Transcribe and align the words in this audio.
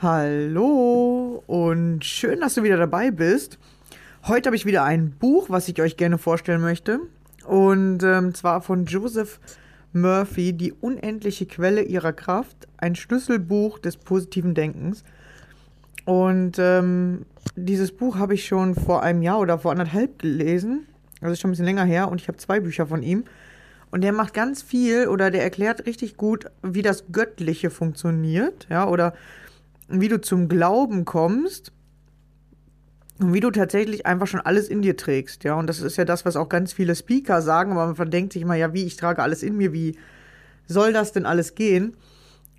Hallo 0.00 1.42
und 1.48 2.04
schön, 2.04 2.38
dass 2.38 2.54
du 2.54 2.62
wieder 2.62 2.76
dabei 2.76 3.10
bist. 3.10 3.58
Heute 4.28 4.46
habe 4.46 4.54
ich 4.54 4.64
wieder 4.64 4.84
ein 4.84 5.10
Buch, 5.10 5.50
was 5.50 5.66
ich 5.66 5.82
euch 5.82 5.96
gerne 5.96 6.18
vorstellen 6.18 6.60
möchte. 6.60 7.00
Und 7.44 8.04
ähm, 8.04 8.32
zwar 8.32 8.60
von 8.60 8.84
Joseph 8.84 9.40
Murphy, 9.92 10.52
Die 10.52 10.72
unendliche 10.72 11.46
Quelle 11.46 11.82
ihrer 11.82 12.12
Kraft, 12.12 12.68
ein 12.76 12.94
Schlüsselbuch 12.94 13.80
des 13.80 13.96
positiven 13.96 14.54
Denkens. 14.54 15.02
Und 16.04 16.60
ähm, 16.60 17.26
dieses 17.56 17.90
Buch 17.90 18.18
habe 18.18 18.34
ich 18.34 18.46
schon 18.46 18.76
vor 18.76 19.02
einem 19.02 19.22
Jahr 19.22 19.40
oder 19.40 19.58
vor 19.58 19.72
anderthalb 19.72 20.20
gelesen. 20.20 20.86
Also 21.20 21.34
schon 21.34 21.48
ein 21.48 21.54
bisschen 21.54 21.66
länger 21.66 21.84
her 21.84 22.08
und 22.08 22.20
ich 22.20 22.28
habe 22.28 22.38
zwei 22.38 22.60
Bücher 22.60 22.86
von 22.86 23.02
ihm. 23.02 23.24
Und 23.90 24.02
der 24.02 24.12
macht 24.12 24.32
ganz 24.32 24.62
viel 24.62 25.08
oder 25.08 25.32
der 25.32 25.42
erklärt 25.42 25.86
richtig 25.86 26.16
gut, 26.16 26.44
wie 26.62 26.82
das 26.82 27.06
Göttliche 27.10 27.70
funktioniert, 27.70 28.68
ja, 28.70 28.86
oder 28.86 29.14
wie 29.88 30.08
du 30.08 30.20
zum 30.20 30.48
Glauben 30.48 31.04
kommst 31.04 31.72
und 33.18 33.32
wie 33.32 33.40
du 33.40 33.50
tatsächlich 33.50 34.06
einfach 34.06 34.26
schon 34.26 34.40
alles 34.40 34.68
in 34.68 34.82
dir 34.82 34.96
trägst, 34.96 35.44
ja. 35.44 35.54
Und 35.54 35.66
das 35.66 35.80
ist 35.80 35.96
ja 35.96 36.04
das, 36.04 36.24
was 36.24 36.36
auch 36.36 36.48
ganz 36.48 36.72
viele 36.72 36.94
Speaker 36.94 37.42
sagen, 37.42 37.72
aber 37.72 37.94
man 37.94 38.10
denkt 38.10 38.32
sich 38.32 38.44
mal, 38.44 38.56
ja, 38.56 38.72
wie, 38.72 38.84
ich 38.84 38.96
trage 38.96 39.22
alles 39.22 39.42
in 39.42 39.56
mir, 39.56 39.72
wie 39.72 39.98
soll 40.66 40.92
das 40.92 41.12
denn 41.12 41.26
alles 41.26 41.54
gehen? 41.54 41.96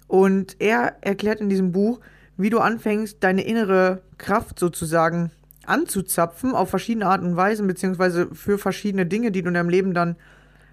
Und 0.07 0.57
er 0.59 0.97
erklärt 1.01 1.39
in 1.39 1.49
diesem 1.49 1.71
Buch, 1.71 1.99
wie 2.35 2.49
du 2.49 2.59
anfängst, 2.59 3.17
deine 3.21 3.45
innere 3.45 4.01
Kraft 4.17 4.59
sozusagen 4.59 5.31
anzuzapfen 5.65 6.53
auf 6.55 6.69
verschiedene 6.69 7.05
Arten 7.05 7.27
und 7.27 7.35
Weisen, 7.35 7.67
beziehungsweise 7.67 8.27
für 8.33 8.57
verschiedene 8.57 9.05
Dinge, 9.05 9.31
die 9.31 9.43
du 9.43 9.49
in 9.49 9.53
deinem 9.53 9.69
Leben 9.69 9.93
dann 9.93 10.15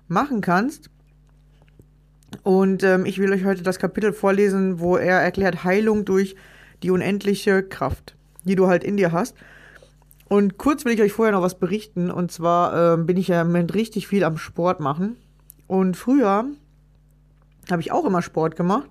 machen 0.09 0.41
kannst. 0.41 0.91
Und 2.43 2.83
ähm, 2.83 3.07
ich 3.07 3.19
will 3.19 3.33
euch 3.33 3.45
heute 3.45 3.63
das 3.63 3.79
Kapitel 3.79 4.13
vorlesen, 4.13 4.81
wo 4.81 4.97
er 4.97 5.21
erklärt 5.21 5.65
Heilung 5.65 6.05
durch 6.05 6.37
die 6.83 6.91
unendliche 6.91 7.63
Kraft, 7.63 8.17
die 8.45 8.57
du 8.57 8.67
halt 8.67 8.85
in 8.85 8.97
dir 8.97 9.13
hast. 9.13 9.37
Und 10.29 10.59
kurz 10.59 10.85
will 10.85 10.93
ich 10.93 11.03
euch 11.03 11.13
vorher 11.13 11.33
noch 11.33 11.43
was 11.43 11.59
berichten. 11.59 12.11
Und 12.11 12.33
zwar 12.33 12.95
ähm, 12.95 13.07
bin 13.07 13.17
ich 13.17 13.29
ja 13.29 13.41
im 13.41 13.49
Moment 13.49 13.75
richtig 13.75 14.09
viel 14.09 14.25
am 14.25 14.39
Sport 14.39 14.81
machen. 14.81 15.17
Und 15.67 15.97
früher 15.97 16.47
habe 17.71 17.81
ich 17.81 17.93
auch 17.93 18.05
immer 18.05 18.23
Sport 18.23 18.57
gemacht, 18.57 18.89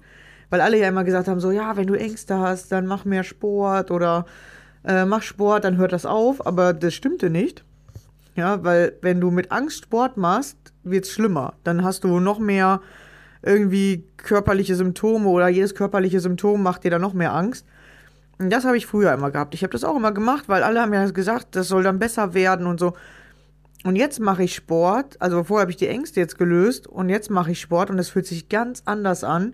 weil 0.49 0.61
alle 0.61 0.77
ja 0.77 0.87
immer 0.87 1.03
gesagt 1.03 1.27
haben, 1.27 1.39
so 1.39 1.51
ja, 1.51 1.77
wenn 1.77 1.87
du 1.87 1.93
Ängste 1.93 2.39
hast, 2.39 2.71
dann 2.71 2.85
mach 2.85 3.05
mehr 3.05 3.23
Sport 3.23 3.91
oder 3.91 4.25
äh, 4.83 5.05
mach 5.05 5.21
Sport, 5.21 5.63
dann 5.63 5.77
hört 5.77 5.93
das 5.93 6.05
auf. 6.05 6.45
Aber 6.45 6.73
das 6.73 6.93
stimmte 6.93 7.29
nicht. 7.29 7.63
Ja, 8.35 8.63
weil 8.63 8.97
wenn 9.01 9.21
du 9.21 9.31
mit 9.31 9.51
Angst 9.51 9.85
Sport 9.85 10.17
machst, 10.17 10.57
wird 10.83 11.05
es 11.05 11.11
schlimmer. 11.11 11.53
Dann 11.63 11.83
hast 11.83 12.03
du 12.03 12.19
noch 12.19 12.39
mehr 12.39 12.81
irgendwie 13.45 14.05
körperliche 14.17 14.75
Symptome 14.75 15.29
oder 15.29 15.47
jedes 15.47 15.75
körperliche 15.75 16.19
Symptom 16.19 16.63
macht 16.63 16.83
dir 16.83 16.91
dann 16.91 17.01
noch 17.01 17.13
mehr 17.13 17.33
Angst. 17.33 17.65
Und 18.37 18.49
das 18.49 18.65
habe 18.65 18.75
ich 18.75 18.85
früher 18.85 19.13
immer 19.13 19.31
gehabt. 19.31 19.53
Ich 19.53 19.63
habe 19.63 19.71
das 19.71 19.83
auch 19.83 19.95
immer 19.95 20.11
gemacht, 20.11 20.45
weil 20.47 20.63
alle 20.63 20.81
haben 20.81 20.93
ja 20.93 21.09
gesagt, 21.09 21.55
das 21.55 21.67
soll 21.67 21.83
dann 21.83 21.99
besser 21.99 22.33
werden 22.33 22.67
und 22.67 22.79
so. 22.79 22.93
Und 23.85 23.95
jetzt 23.95 24.19
mache 24.19 24.43
ich 24.43 24.55
Sport. 24.55 25.21
Also 25.21 25.43
vorher 25.43 25.61
habe 25.61 25.71
ich 25.71 25.77
die 25.77 25.87
Ängste 25.87 26.19
jetzt 26.19 26.37
gelöst 26.37 26.87
und 26.87 27.07
jetzt 27.09 27.29
mache 27.29 27.51
ich 27.51 27.61
Sport 27.61 27.89
und 27.91 27.99
es 27.99 28.09
fühlt 28.09 28.25
sich 28.25 28.49
ganz 28.49 28.81
anders 28.85 29.23
an. 29.23 29.53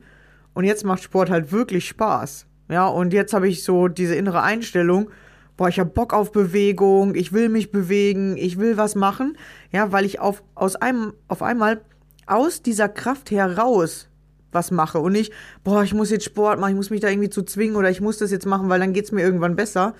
Und 0.53 0.63
jetzt 0.63 0.85
macht 0.85 1.03
Sport 1.03 1.29
halt 1.29 1.51
wirklich 1.51 1.87
Spaß. 1.87 2.47
Ja, 2.69 2.87
und 2.87 3.13
jetzt 3.13 3.33
habe 3.33 3.49
ich 3.49 3.63
so 3.63 3.89
diese 3.89 4.15
innere 4.15 4.41
Einstellung, 4.41 5.09
boah, 5.57 5.67
ich 5.67 5.79
habe 5.79 5.89
Bock 5.89 6.13
auf 6.13 6.31
Bewegung, 6.31 7.15
ich 7.15 7.33
will 7.33 7.49
mich 7.49 7.71
bewegen, 7.71 8.37
ich 8.37 8.57
will 8.57 8.77
was 8.77 8.95
machen. 8.95 9.37
Ja, 9.71 9.91
weil 9.91 10.05
ich 10.05 10.19
auf, 10.19 10.43
aus 10.55 10.77
einem, 10.77 11.13
auf 11.27 11.43
einmal 11.43 11.81
aus 12.27 12.61
dieser 12.61 12.89
Kraft 12.89 13.31
heraus 13.31 14.07
was 14.51 14.71
mache 14.71 14.99
und 14.99 15.13
nicht, 15.13 15.31
boah, 15.63 15.83
ich 15.83 15.93
muss 15.93 16.09
jetzt 16.09 16.25
Sport 16.25 16.59
machen, 16.59 16.71
ich 16.71 16.75
muss 16.75 16.89
mich 16.89 16.99
da 16.99 17.09
irgendwie 17.09 17.29
zu 17.29 17.43
zwingen 17.43 17.75
oder 17.75 17.89
ich 17.89 18.01
muss 18.01 18.17
das 18.17 18.31
jetzt 18.31 18.45
machen, 18.45 18.69
weil 18.69 18.79
dann 18.79 18.93
geht 18.93 19.05
es 19.05 19.11
mir 19.11 19.21
irgendwann 19.21 19.55
besser, 19.55 19.93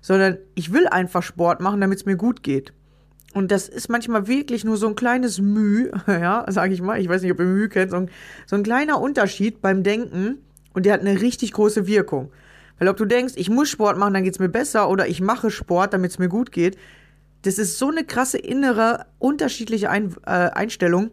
sondern 0.00 0.38
ich 0.54 0.72
will 0.72 0.88
einfach 0.88 1.22
Sport 1.22 1.60
machen, 1.60 1.80
damit 1.80 1.98
es 2.00 2.04
mir 2.04 2.16
gut 2.16 2.42
geht. 2.42 2.72
Und 3.34 3.50
das 3.50 3.68
ist 3.68 3.88
manchmal 3.88 4.26
wirklich 4.26 4.64
nur 4.64 4.76
so 4.76 4.88
ein 4.88 4.94
kleines 4.94 5.40
Mühe, 5.40 5.92
ja, 6.06 6.44
sage 6.48 6.74
ich 6.74 6.82
mal, 6.82 7.00
ich 7.00 7.08
weiß 7.08 7.22
nicht, 7.22 7.32
ob 7.32 7.38
ihr 7.38 7.46
Mühe 7.46 7.68
kennt, 7.68 7.92
so 7.92 7.96
ein, 7.96 8.10
so 8.46 8.56
ein 8.56 8.62
kleiner 8.62 9.00
Unterschied 9.00 9.62
beim 9.62 9.82
Denken 9.82 10.38
und 10.74 10.84
der 10.84 10.94
hat 10.94 11.00
eine 11.00 11.20
richtig 11.20 11.52
große 11.52 11.86
Wirkung. 11.86 12.30
Weil 12.78 12.88
ob 12.88 12.96
du 12.96 13.04
denkst, 13.04 13.34
ich 13.36 13.48
muss 13.48 13.68
Sport 13.68 13.96
machen, 13.96 14.14
dann 14.14 14.24
geht 14.24 14.34
es 14.34 14.40
mir 14.40 14.48
besser, 14.48 14.90
oder 14.90 15.06
ich 15.06 15.20
mache 15.20 15.50
Sport, 15.50 15.94
damit 15.94 16.10
es 16.10 16.18
mir 16.18 16.28
gut 16.28 16.50
geht, 16.50 16.76
das 17.42 17.58
ist 17.58 17.78
so 17.78 17.90
eine 17.90 18.04
krasse 18.04 18.38
innere, 18.38 19.06
unterschiedliche 19.18 19.90
Ein 19.90 20.14
äh, 20.26 20.30
Einstellung. 20.30 21.10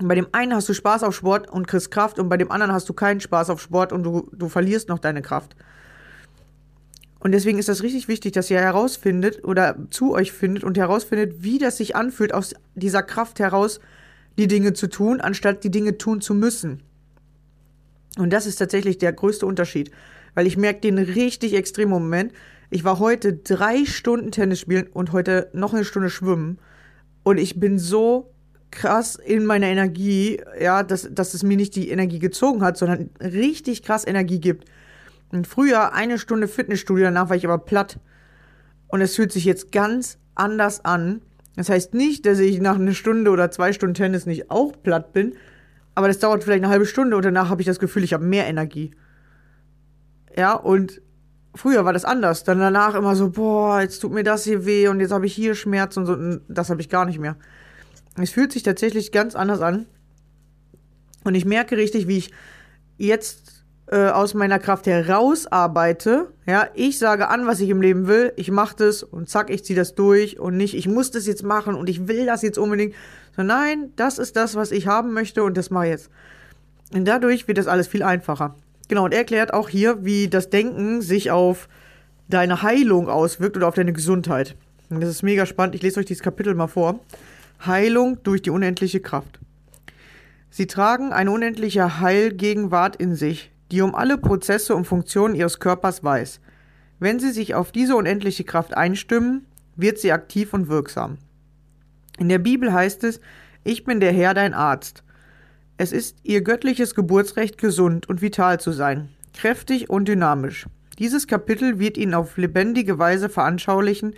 Und 0.00 0.08
bei 0.08 0.14
dem 0.14 0.28
einen 0.32 0.54
hast 0.54 0.68
du 0.68 0.72
Spaß 0.72 1.02
auf 1.02 1.14
Sport 1.14 1.50
und 1.50 1.68
kriegst 1.68 1.90
Kraft 1.90 2.18
und 2.18 2.30
bei 2.30 2.38
dem 2.38 2.50
anderen 2.50 2.72
hast 2.72 2.88
du 2.88 2.94
keinen 2.94 3.20
Spaß 3.20 3.50
auf 3.50 3.60
Sport 3.60 3.92
und 3.92 4.02
du, 4.02 4.30
du 4.32 4.48
verlierst 4.48 4.88
noch 4.88 4.98
deine 4.98 5.20
Kraft. 5.20 5.54
Und 7.18 7.32
deswegen 7.32 7.58
ist 7.58 7.68
das 7.68 7.82
richtig 7.82 8.08
wichtig, 8.08 8.32
dass 8.32 8.50
ihr 8.50 8.60
herausfindet 8.60 9.44
oder 9.44 9.76
zu 9.90 10.14
euch 10.14 10.32
findet 10.32 10.64
und 10.64 10.78
herausfindet, 10.78 11.42
wie 11.42 11.58
das 11.58 11.76
sich 11.76 11.96
anfühlt, 11.96 12.32
aus 12.32 12.54
dieser 12.74 13.02
Kraft 13.02 13.40
heraus 13.40 13.78
die 14.38 14.46
Dinge 14.46 14.72
zu 14.72 14.86
tun, 14.86 15.20
anstatt 15.20 15.64
die 15.64 15.70
Dinge 15.70 15.98
tun 15.98 16.22
zu 16.22 16.32
müssen. 16.32 16.82
Und 18.16 18.32
das 18.32 18.46
ist 18.46 18.56
tatsächlich 18.56 18.96
der 18.96 19.12
größte 19.12 19.44
Unterschied, 19.44 19.90
weil 20.34 20.46
ich 20.46 20.56
merke 20.56 20.80
den 20.80 20.98
richtig 20.98 21.52
extremen 21.52 21.92
Moment. 21.92 22.32
Ich 22.70 22.84
war 22.84 23.00
heute 23.00 23.34
drei 23.34 23.84
Stunden 23.84 24.30
Tennis 24.30 24.60
spielen 24.60 24.86
und 24.94 25.12
heute 25.12 25.50
noch 25.52 25.74
eine 25.74 25.84
Stunde 25.84 26.08
schwimmen 26.08 26.58
und 27.22 27.36
ich 27.36 27.60
bin 27.60 27.78
so 27.78 28.32
krass 28.70 29.16
in 29.16 29.44
meiner 29.44 29.66
Energie, 29.66 30.40
ja, 30.60 30.82
dass, 30.82 31.08
dass 31.10 31.34
es 31.34 31.42
mir 31.42 31.56
nicht 31.56 31.74
die 31.76 31.90
Energie 31.90 32.18
gezogen 32.18 32.62
hat, 32.62 32.76
sondern 32.76 33.10
richtig 33.20 33.82
krass 33.82 34.06
Energie 34.06 34.40
gibt. 34.40 34.68
Und 35.32 35.46
früher 35.46 35.92
eine 35.92 36.18
Stunde 36.18 36.48
Fitnessstudio, 36.48 37.04
danach 37.04 37.28
war 37.28 37.36
ich 37.36 37.44
aber 37.44 37.58
platt. 37.58 37.98
Und 38.88 39.00
es 39.00 39.14
fühlt 39.14 39.32
sich 39.32 39.44
jetzt 39.44 39.72
ganz 39.72 40.18
anders 40.34 40.84
an. 40.84 41.22
Das 41.56 41.68
heißt 41.68 41.94
nicht, 41.94 42.26
dass 42.26 42.38
ich 42.38 42.60
nach 42.60 42.76
einer 42.76 42.94
Stunde 42.94 43.30
oder 43.30 43.50
zwei 43.50 43.72
Stunden 43.72 43.94
Tennis 43.94 44.26
nicht 44.26 44.50
auch 44.50 44.72
platt 44.82 45.12
bin, 45.12 45.34
aber 45.94 46.08
das 46.08 46.18
dauert 46.18 46.44
vielleicht 46.44 46.62
eine 46.62 46.72
halbe 46.72 46.86
Stunde 46.86 47.16
und 47.16 47.24
danach 47.24 47.48
habe 47.48 47.60
ich 47.62 47.66
das 47.66 47.78
Gefühl, 47.78 48.04
ich 48.04 48.12
habe 48.12 48.24
mehr 48.24 48.46
Energie. 48.46 48.92
Ja, 50.36 50.54
und 50.54 51.02
früher 51.54 51.84
war 51.84 51.92
das 51.92 52.04
anders. 52.04 52.44
Dann 52.44 52.58
danach 52.58 52.94
immer 52.94 53.16
so, 53.16 53.30
boah, 53.30 53.80
jetzt 53.80 54.00
tut 54.00 54.12
mir 54.12 54.22
das 54.22 54.44
hier 54.44 54.64
weh 54.64 54.88
und 54.88 55.00
jetzt 55.00 55.12
habe 55.12 55.26
ich 55.26 55.34
hier 55.34 55.54
Schmerzen 55.54 56.00
und 56.00 56.06
so. 56.06 56.12
Und 56.12 56.42
das 56.48 56.70
habe 56.70 56.80
ich 56.80 56.88
gar 56.88 57.04
nicht 57.04 57.18
mehr. 57.18 57.36
Es 58.16 58.30
fühlt 58.30 58.52
sich 58.52 58.62
tatsächlich 58.62 59.12
ganz 59.12 59.34
anders 59.34 59.60
an. 59.60 59.86
Und 61.24 61.34
ich 61.34 61.44
merke 61.44 61.76
richtig, 61.76 62.08
wie 62.08 62.18
ich 62.18 62.30
jetzt 62.96 63.64
äh, 63.90 64.08
aus 64.08 64.34
meiner 64.34 64.58
Kraft 64.58 64.86
heraus 64.86 65.46
arbeite. 65.46 66.32
Ja, 66.46 66.68
ich 66.74 66.98
sage 66.98 67.28
an, 67.28 67.46
was 67.46 67.60
ich 67.60 67.68
im 67.70 67.82
Leben 67.82 68.06
will. 68.06 68.32
Ich 68.36 68.50
mache 68.50 68.76
das 68.76 69.02
und 69.02 69.28
zack, 69.28 69.50
ich 69.50 69.64
ziehe 69.64 69.76
das 69.76 69.94
durch 69.94 70.38
und 70.38 70.56
nicht, 70.56 70.74
ich 70.74 70.88
muss 70.88 71.10
das 71.10 71.26
jetzt 71.26 71.42
machen 71.42 71.74
und 71.74 71.88
ich 71.88 72.08
will 72.08 72.26
das 72.26 72.42
jetzt 72.42 72.58
unbedingt. 72.58 72.94
So, 73.36 73.42
nein, 73.42 73.92
das 73.96 74.18
ist 74.18 74.36
das, 74.36 74.54
was 74.54 74.70
ich 74.70 74.86
haben 74.86 75.12
möchte 75.12 75.42
und 75.42 75.56
das 75.56 75.70
mache 75.70 75.86
ich 75.86 75.90
jetzt. 75.90 76.10
Und 76.92 77.06
dadurch 77.06 77.48
wird 77.48 77.58
das 77.58 77.66
alles 77.66 77.88
viel 77.88 78.02
einfacher. 78.02 78.54
Genau, 78.88 79.04
und 79.04 79.12
er 79.12 79.20
erklärt 79.20 79.52
auch 79.52 79.68
hier, 79.68 80.04
wie 80.04 80.28
das 80.28 80.50
Denken 80.50 81.02
sich 81.02 81.30
auf 81.30 81.68
deine 82.28 82.62
Heilung 82.62 83.08
auswirkt 83.08 83.56
oder 83.56 83.68
auf 83.68 83.74
deine 83.74 83.92
Gesundheit. 83.92 84.56
Und 84.88 85.00
das 85.00 85.10
ist 85.10 85.22
mega 85.22 85.46
spannend. 85.46 85.74
Ich 85.74 85.82
lese 85.82 86.00
euch 86.00 86.06
dieses 86.06 86.22
Kapitel 86.22 86.54
mal 86.54 86.66
vor. 86.66 87.00
Heilung 87.64 88.22
durch 88.22 88.42
die 88.42 88.50
unendliche 88.50 89.00
Kraft. 89.00 89.40
Sie 90.50 90.66
tragen 90.66 91.12
eine 91.12 91.30
unendliche 91.30 92.00
Heilgegenwart 92.00 92.96
in 92.96 93.14
sich, 93.14 93.52
die 93.70 93.82
um 93.82 93.94
alle 93.94 94.18
Prozesse 94.18 94.74
und 94.74 94.86
Funktionen 94.86 95.34
ihres 95.34 95.60
Körpers 95.60 96.02
weiß. 96.02 96.40
Wenn 96.98 97.20
sie 97.20 97.30
sich 97.30 97.54
auf 97.54 97.72
diese 97.72 97.96
unendliche 97.96 98.44
Kraft 98.44 98.76
einstimmen, 98.76 99.46
wird 99.76 99.98
sie 99.98 100.12
aktiv 100.12 100.52
und 100.52 100.68
wirksam. 100.68 101.18
In 102.18 102.28
der 102.28 102.38
Bibel 102.38 102.72
heißt 102.72 103.04
es, 103.04 103.20
ich 103.64 103.84
bin 103.84 104.00
der 104.00 104.12
Herr, 104.12 104.34
dein 104.34 104.54
Arzt. 104.54 105.04
Es 105.78 105.92
ist 105.92 106.18
ihr 106.24 106.42
göttliches 106.42 106.94
Geburtsrecht, 106.94 107.56
gesund 107.56 108.08
und 108.08 108.20
vital 108.20 108.60
zu 108.60 108.72
sein, 108.72 109.08
kräftig 109.32 109.88
und 109.88 110.08
dynamisch. 110.08 110.66
Dieses 110.98 111.26
Kapitel 111.26 111.78
wird 111.78 111.96
Ihnen 111.96 112.12
auf 112.12 112.36
lebendige 112.36 112.98
Weise 112.98 113.30
veranschaulichen, 113.30 114.14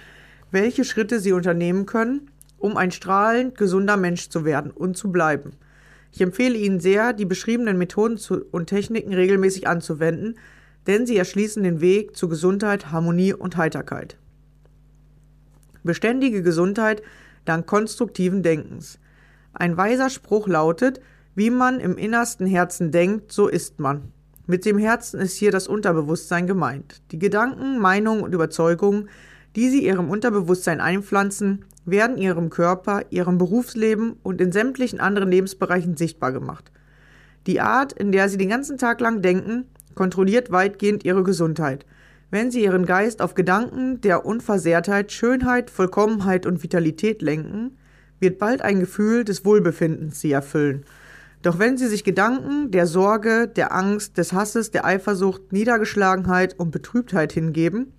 welche 0.51 0.85
Schritte 0.85 1.21
Sie 1.21 1.31
unternehmen 1.31 1.87
können, 1.87 2.32
um 2.63 2.77
ein 2.77 2.93
strahlend 2.93 3.59
gesunder 3.59 3.97
Mensch 3.97 4.29
zu 4.29 4.45
werden 4.45 4.71
und 4.71 4.97
zu 4.97 5.11
bleiben. 5.11 5.53
Ich 6.13 6.21
empfehle 6.21 6.57
Ihnen 6.57 6.79
sehr, 6.79 7.13
die 7.13 7.25
beschriebenen 7.25 7.79
Methoden 7.79 8.19
und 8.51 8.67
Techniken 8.67 9.15
regelmäßig 9.15 9.67
anzuwenden, 9.67 10.37
denn 10.87 11.07
sie 11.07 11.17
erschließen 11.17 11.63
den 11.63 11.81
Weg 11.81 12.17
zu 12.17 12.29
Gesundheit, 12.29 12.91
Harmonie 12.91 13.33
und 13.33 13.57
Heiterkeit. 13.57 14.17
Beständige 15.83 16.43
Gesundheit 16.43 17.03
dank 17.45 17.67
konstruktiven 17.67 18.43
Denkens. 18.43 18.99
Ein 19.53 19.77
weiser 19.77 20.11
Spruch 20.11 20.47
lautet, 20.47 21.01
wie 21.35 21.51
man 21.51 21.81
im 21.81 21.97
innersten 21.97 22.47
Herzen 22.47 22.91
denkt, 22.91 23.33
so 23.33 23.49
ist 23.49 23.81
man. 23.81 24.13
Mit 24.47 24.65
dem 24.65 24.79
Herzen 24.79 25.21
ist 25.21 25.37
hier 25.37 25.51
das 25.51 25.67
Unterbewusstsein 25.67 26.47
gemeint. 26.47 27.01
Die 27.11 27.19
Gedanken, 27.19 27.79
Meinungen 27.79 28.23
und 28.23 28.35
Überzeugungen, 28.35 29.09
die 29.57 29.69
sie 29.71 29.85
ihrem 29.85 30.11
Unterbewusstsein 30.11 30.81
einpflanzen, 30.81 31.65
werden 31.85 32.17
ihrem 32.17 32.51
Körper, 32.51 33.03
ihrem 33.11 33.39
Berufsleben 33.39 34.17
und 34.23 34.41
in 34.41 34.53
sämtlichen 34.53 35.01
anderen 35.01 35.31
Lebensbereichen 35.31 35.97
sichtbar 35.97 36.33
gemacht. 36.33 36.71
Die 37.47 37.61
Art, 37.61 37.93
in 37.93 38.13
der 38.13 38.29
sie 38.29 38.37
den 38.37 38.51
ganzen 38.51 38.79
Tag 38.79 39.01
lang 39.01 39.21
denken, 39.23 39.65
kontrolliert 39.95 40.53
weitgehend 40.53 41.05
ihre 41.05 41.23
Gesundheit. 41.23 41.85
Wenn 42.31 42.51
sie 42.51 42.63
ihren 42.63 42.87
Geist 42.87 43.21
auf 43.21 43.35
Gedanken 43.35 44.01
der 44.01 44.25
Unversehrtheit, 44.25 45.13
Schönheit, 45.13 45.71
Vollkommenheit 45.71 46.47
und 46.47 46.63
Vitalität 46.63 47.21
lenken, 47.21 47.77
wird 48.21 48.39
bald 48.39 48.63
ein 48.63 48.81
Gefühl 48.81 49.25
des 49.25 49.45
Wohlbefindens 49.45 50.21
sie 50.21 50.33
erfüllen. 50.33 50.85
Doch 51.43 51.59
wenn 51.59 51.77
sie 51.77 51.89
sich 51.89 52.05
Gedanken 52.05 52.71
der 52.71 52.87
Sorge, 52.87 53.49
der 53.49 53.75
Angst, 53.75 54.17
des 54.17 54.33
Hasses, 54.33 54.71
der 54.71 54.85
Eifersucht, 54.85 55.53
Niedergeschlagenheit 55.53 56.59
und 56.59 56.71
Betrübtheit 56.71 57.33
hingeben, 57.33 57.93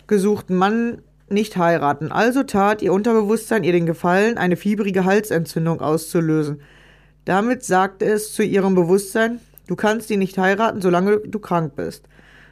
gesuchten 0.10 0.58
Mann 0.58 1.02
nicht 1.30 1.56
heiraten. 1.56 2.12
Also 2.12 2.44
tat 2.44 2.82
ihr 2.82 2.92
Unterbewusstsein 2.92 3.64
ihr 3.64 3.72
den 3.72 3.86
Gefallen, 3.86 4.38
eine 4.38 4.58
fiebrige 4.58 5.06
Halsentzündung 5.06 5.80
auszulösen. 5.80 6.62
Damit 7.24 7.64
sagte 7.64 8.06
es 8.06 8.34
zu 8.34 8.44
ihrem 8.44 8.76
Bewusstsein, 8.76 9.40
du 9.68 9.76
kannst 9.76 10.10
ihn 10.10 10.20
nicht 10.20 10.38
heiraten, 10.38 10.82
solange 10.82 11.20
du 11.20 11.40
krank 11.40 11.76
bist. 11.76 12.06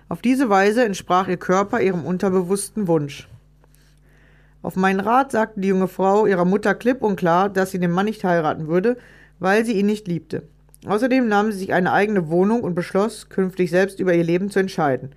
Auf 0.08 0.22
diese 0.22 0.50
Weise 0.50 0.86
entsprach 0.86 1.28
ihr 1.28 1.38
Körper 1.38 1.82
ihrem 1.82 2.06
unterbewussten 2.06 2.88
Wunsch. 2.88 3.28
Auf 4.62 4.76
meinen 4.76 5.00
Rat 5.00 5.32
sagte 5.32 5.60
die 5.60 5.70
junge 5.70 5.88
Frau 5.88 6.28
ihrer 6.28 6.46
Mutter 6.46 6.76
klipp 6.76 7.02
und 7.02 7.16
klar, 7.16 7.50
dass 7.50 7.72
sie 7.72 7.80
den 7.80 7.92
Mann 7.92 8.06
nicht 8.06 8.24
heiraten 8.24 8.68
würde, 8.68 8.98
weil 9.40 9.66
sie 9.66 9.74
ihn 9.74 9.86
nicht 9.86 10.08
liebte. 10.08 10.44
Außerdem 10.86 11.28
nahm 11.28 11.52
sie 11.52 11.58
sich 11.60 11.74
eine 11.74 11.92
eigene 11.92 12.30
Wohnung 12.30 12.62
und 12.62 12.76
beschloss, 12.76 13.30
künftig 13.30 13.72
selbst 13.72 14.00
über 14.00 14.14
ihr 14.14 14.24
Leben 14.24 14.50
zu 14.50 14.60
entscheiden. 14.60 15.12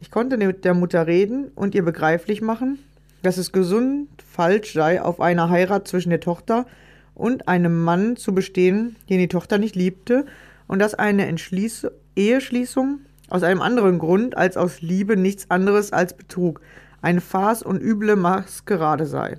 Ich 0.00 0.10
konnte 0.10 0.38
mit 0.38 0.64
der 0.64 0.72
Mutter 0.72 1.06
reden 1.06 1.48
und 1.54 1.74
ihr 1.74 1.84
begreiflich 1.84 2.40
machen, 2.40 2.78
dass 3.22 3.36
es 3.36 3.52
gesund 3.52 4.08
falsch 4.26 4.72
sei, 4.72 5.02
auf 5.02 5.20
eine 5.20 5.50
Heirat 5.50 5.86
zwischen 5.86 6.08
der 6.08 6.20
Tochter 6.20 6.66
und 7.14 7.48
einem 7.48 7.84
Mann 7.84 8.16
zu 8.16 8.34
bestehen, 8.34 8.96
den 9.10 9.18
die 9.18 9.28
Tochter 9.28 9.58
nicht 9.58 9.76
liebte, 9.76 10.24
und 10.66 10.78
dass 10.78 10.94
eine 10.94 11.26
Entschließ 11.26 11.88
Eheschließung 12.16 13.00
aus 13.28 13.42
einem 13.42 13.60
anderen 13.60 13.98
Grund 13.98 14.36
als 14.36 14.56
aus 14.56 14.80
Liebe 14.80 15.16
nichts 15.16 15.50
anderes 15.50 15.92
als 15.92 16.16
Betrug, 16.16 16.62
eine 17.02 17.20
Farce 17.20 17.62
und 17.62 17.82
üble 17.82 18.16
Maskerade 18.16 19.04
sei. 19.04 19.36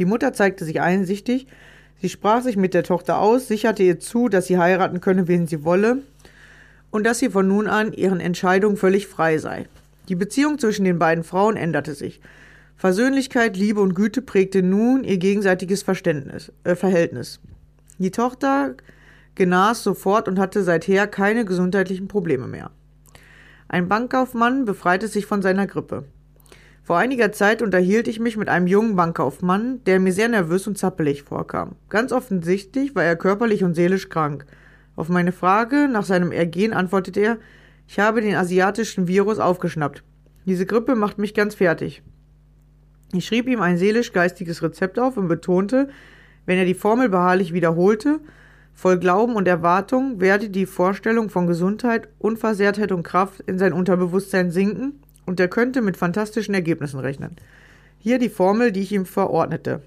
Die 0.00 0.06
Mutter 0.06 0.32
zeigte 0.32 0.64
sich 0.64 0.80
einsichtig, 0.80 1.46
sie 2.00 2.08
sprach 2.08 2.42
sich 2.42 2.56
mit 2.56 2.74
der 2.74 2.82
Tochter 2.82 3.20
aus, 3.20 3.46
sicherte 3.46 3.84
ihr 3.84 4.00
zu, 4.00 4.28
dass 4.28 4.46
sie 4.46 4.58
heiraten 4.58 5.00
könne, 5.00 5.28
wen 5.28 5.46
sie 5.46 5.64
wolle, 5.64 5.98
und 6.90 7.04
dass 7.04 7.18
sie 7.18 7.30
von 7.30 7.46
nun 7.46 7.66
an 7.66 7.92
ihren 7.92 8.20
Entscheidungen 8.20 8.76
völlig 8.76 9.06
frei 9.06 9.38
sei. 9.38 9.66
Die 10.08 10.14
Beziehung 10.14 10.58
zwischen 10.58 10.84
den 10.84 10.98
beiden 10.98 11.24
Frauen 11.24 11.56
änderte 11.56 11.94
sich. 11.94 12.20
Versöhnlichkeit, 12.76 13.56
Liebe 13.56 13.80
und 13.80 13.94
Güte 13.94 14.22
prägte 14.22 14.62
nun 14.62 15.02
ihr 15.02 15.18
gegenseitiges 15.18 15.82
Verständnis, 15.82 16.52
äh, 16.64 16.74
Verhältnis. 16.74 17.40
Die 17.98 18.10
Tochter 18.10 18.74
genas 19.34 19.82
sofort 19.82 20.28
und 20.28 20.38
hatte 20.38 20.62
seither 20.62 21.06
keine 21.06 21.44
gesundheitlichen 21.44 22.08
Probleme 22.08 22.46
mehr. 22.46 22.70
Ein 23.68 23.88
Bankkaufmann 23.88 24.64
befreite 24.64 25.08
sich 25.08 25.26
von 25.26 25.42
seiner 25.42 25.66
Grippe. 25.66 26.04
Vor 26.82 26.98
einiger 26.98 27.32
Zeit 27.32 27.62
unterhielt 27.62 28.06
ich 28.06 28.20
mich 28.20 28.36
mit 28.36 28.48
einem 28.48 28.68
jungen 28.68 28.94
Bankkaufmann, 28.94 29.82
der 29.86 29.98
mir 29.98 30.12
sehr 30.12 30.28
nervös 30.28 30.68
und 30.68 30.78
zappelig 30.78 31.24
vorkam. 31.24 31.74
Ganz 31.88 32.12
offensichtlich 32.12 32.94
war 32.94 33.02
er 33.02 33.16
körperlich 33.16 33.64
und 33.64 33.74
seelisch 33.74 34.08
krank. 34.08 34.46
Auf 34.96 35.10
meine 35.10 35.32
Frage 35.32 35.88
nach 35.88 36.04
seinem 36.04 36.32
Ergehen 36.32 36.72
antwortete 36.72 37.20
er, 37.20 37.38
ich 37.86 38.00
habe 38.00 38.22
den 38.22 38.34
asiatischen 38.34 39.06
Virus 39.06 39.38
aufgeschnappt. 39.38 40.02
Diese 40.46 40.66
Grippe 40.66 40.96
macht 40.96 41.18
mich 41.18 41.34
ganz 41.34 41.54
fertig. 41.54 42.02
Ich 43.12 43.26
schrieb 43.26 43.46
ihm 43.46 43.60
ein 43.60 43.78
seelisch-geistiges 43.78 44.62
Rezept 44.62 44.98
auf 44.98 45.16
und 45.16 45.28
betonte, 45.28 45.88
wenn 46.46 46.58
er 46.58 46.64
die 46.64 46.74
Formel 46.74 47.08
beharrlich 47.08 47.52
wiederholte, 47.52 48.20
voll 48.74 48.98
Glauben 48.98 49.36
und 49.36 49.46
Erwartung 49.46 50.20
werde 50.20 50.48
die 50.48 50.66
Vorstellung 50.66 51.30
von 51.30 51.46
Gesundheit, 51.46 52.08
Unversehrtheit 52.18 52.92
und 52.92 53.02
Kraft 53.02 53.40
in 53.40 53.58
sein 53.58 53.72
Unterbewusstsein 53.72 54.50
sinken 54.50 55.00
und 55.24 55.40
er 55.40 55.48
könnte 55.48 55.82
mit 55.82 55.96
fantastischen 55.96 56.54
Ergebnissen 56.54 57.00
rechnen. 57.00 57.36
Hier 57.98 58.18
die 58.18 58.28
Formel, 58.28 58.72
die 58.72 58.82
ich 58.82 58.92
ihm 58.92 59.06
verordnete. 59.06 59.82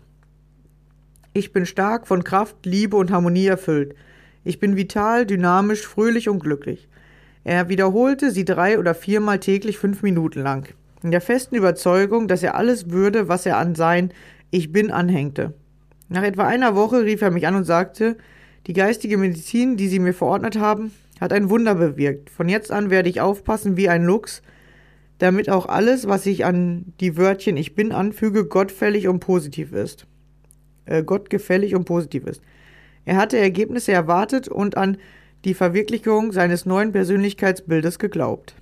Ich 1.34 1.54
bin 1.54 1.66
stark, 1.66 2.08
von 2.08 2.24
Kraft, 2.24 2.66
Liebe 2.66 2.98
und 2.98 3.12
Harmonie 3.12 3.46
erfüllt. 3.46 3.96
Ich 4.44 4.60
bin 4.60 4.76
vital, 4.76 5.26
dynamisch, 5.26 5.86
fröhlich 5.86 6.30
und 6.30 6.40
glücklich. 6.40 6.88
Er 7.44 7.70
wiederholte 7.70 8.32
sie 8.32 8.46
drei 8.46 8.80
oder 8.80 8.94
viermal 8.94 9.40
täglich 9.40 9.78
fünf 9.78 10.02
Minuten 10.04 10.42
lang, 10.42 10.68
in 11.04 11.12
der 11.12 11.22
festen 11.22 11.56
Überzeugung, 11.56 12.28
dass 12.28 12.44
er 12.44 12.56
alles 12.56 12.90
würde, 12.90 13.28
was 13.28 13.46
er 13.46 13.58
an 13.58 13.76
sein 13.76 14.12
Ich 14.52 14.72
bin 14.72 14.92
anhängte. 14.92 15.54
Nach 16.10 16.24
etwa 16.24 16.48
einer 16.48 16.76
Woche 16.76 17.04
rief 17.04 17.22
er 17.22 17.32
mich 17.32 17.48
an 17.48 17.56
und 17.56 17.66
sagte, 17.66 18.18
die 18.68 18.74
geistige 18.74 19.18
Medizin, 19.18 19.78
die 19.78 19.88
Sie 19.88 20.00
mir 20.00 20.14
verordnet 20.14 20.58
haben, 20.58 20.92
hat 21.22 21.34
ein 21.34 21.50
Wunder 21.50 21.76
bewirkt. 21.76 22.30
Von 22.30 22.50
jetzt 22.50 22.72
an 22.72 22.90
werde 22.90 23.10
ich 23.10 23.22
aufpassen 23.22 23.78
wie 23.78 23.90
ein 23.90 24.04
Luchs, 24.04 24.42
damit 25.20 25.50
auch 25.50 25.68
alles, 25.68 26.08
was 26.08 26.26
ich 26.26 26.46
an 26.46 26.94
die 27.00 27.18
Wörtchen 27.18 27.58
Ich 27.58 27.76
bin 27.76 27.92
anfüge, 27.92 28.46
gottfällig 28.46 29.08
und 29.08 29.20
positiv 29.20 29.74
ist. 29.74 30.08
Äh, 30.86 31.04
gottgefällig 31.04 31.76
und 31.76 31.86
positiv 31.86 32.26
ist. 32.26 32.42
Er 33.10 33.18
hatte 33.18 33.40
Ergebnisse 33.40 33.92
erwartet 33.92 34.48
und 34.48 34.78
an 34.78 34.98
die 35.44 35.56
Verwirklichung 35.56 36.32
seines 36.32 36.68
neuen 36.68 36.92
Persönlichkeitsbildes 36.92 37.98
geglaubt. 37.98 38.54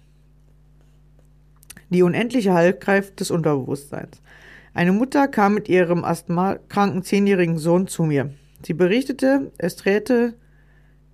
Die 1.89 2.01
unendliche 2.01 2.53
Heilkraft 2.53 3.19
des 3.19 3.29
Unterbewusstseins. 3.29 4.21
Eine 4.73 4.93
Mutter 4.93 5.27
kam 5.27 5.53
mit 5.53 5.67
ihrem 5.67 6.05
asthmakranken 6.05 7.03
zehnjährigen 7.03 7.57
Sohn 7.57 7.87
zu 7.87 8.03
mir. 8.03 8.29
Sie 8.65 8.73
berichtete, 8.73 9.51
es 9.57 9.75
träte 9.75 10.35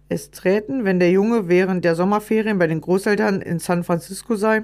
es 0.09 0.29
träten, 0.29 0.85
wenn 0.85 0.99
der 0.99 1.09
Junge 1.09 1.47
während 1.47 1.83
der 1.83 1.95
Sommerferien 1.95 2.59
bei 2.59 2.67
den 2.67 2.81
Großeltern 2.81 3.41
in 3.41 3.57
San 3.57 3.83
Francisco 3.83 4.35
sei, 4.35 4.63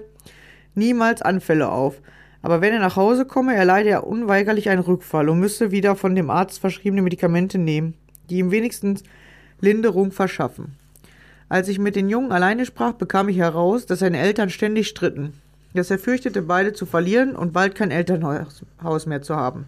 niemals 0.76 1.24
Anfälle 1.24 1.72
auf. 1.72 2.04
Aber 2.44 2.62
wenn 2.62 2.74
er 2.74 2.80
nach 2.82 2.98
Hause 2.98 3.26
komme, 3.26 3.56
erleide 3.56 3.90
er 3.90 4.06
unweigerlich 4.06 4.70
einen 4.70 4.84
Rückfall 4.84 5.28
und 5.28 5.40
müsse 5.40 5.72
wieder 5.72 5.96
von 5.96 6.14
dem 6.14 6.30
Arzt 6.30 6.60
verschriebene 6.60 7.02
Medikamente 7.02 7.58
nehmen, 7.58 7.96
die 8.30 8.38
ihm 8.38 8.52
wenigstens 8.52 9.04
Linderung 9.62 10.12
verschaffen. 10.12 10.76
Als 11.50 11.68
ich 11.68 11.80
mit 11.80 11.96
den 11.96 12.10
Jungen 12.10 12.32
alleine 12.32 12.66
sprach, 12.66 12.94
bekam 12.94 13.28
ich 13.30 13.38
heraus, 13.38 13.86
dass 13.86 14.00
seine 14.00 14.20
Eltern 14.20 14.50
ständig 14.50 14.88
stritten, 14.88 15.34
dass 15.74 15.90
er 15.90 16.00
fürchtete, 16.00 16.42
beide 16.42 16.74
zu 16.74 16.86
verlieren 16.86 17.36
und 17.36 17.54
bald 17.54 17.76
kein 17.76 17.92
Elternhaus 17.92 19.06
mehr 19.06 19.22
zu 19.22 19.36
haben. 19.36 19.66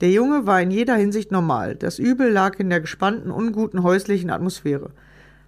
Der 0.00 0.10
Junge 0.10 0.46
war 0.46 0.62
in 0.62 0.70
jeder 0.70 0.94
Hinsicht 0.94 1.32
normal. 1.32 1.74
Das 1.74 1.98
Übel 1.98 2.30
lag 2.30 2.60
in 2.60 2.70
der 2.70 2.80
gespannten, 2.80 3.30
unguten 3.30 3.82
häuslichen 3.82 4.30
Atmosphäre. 4.30 4.90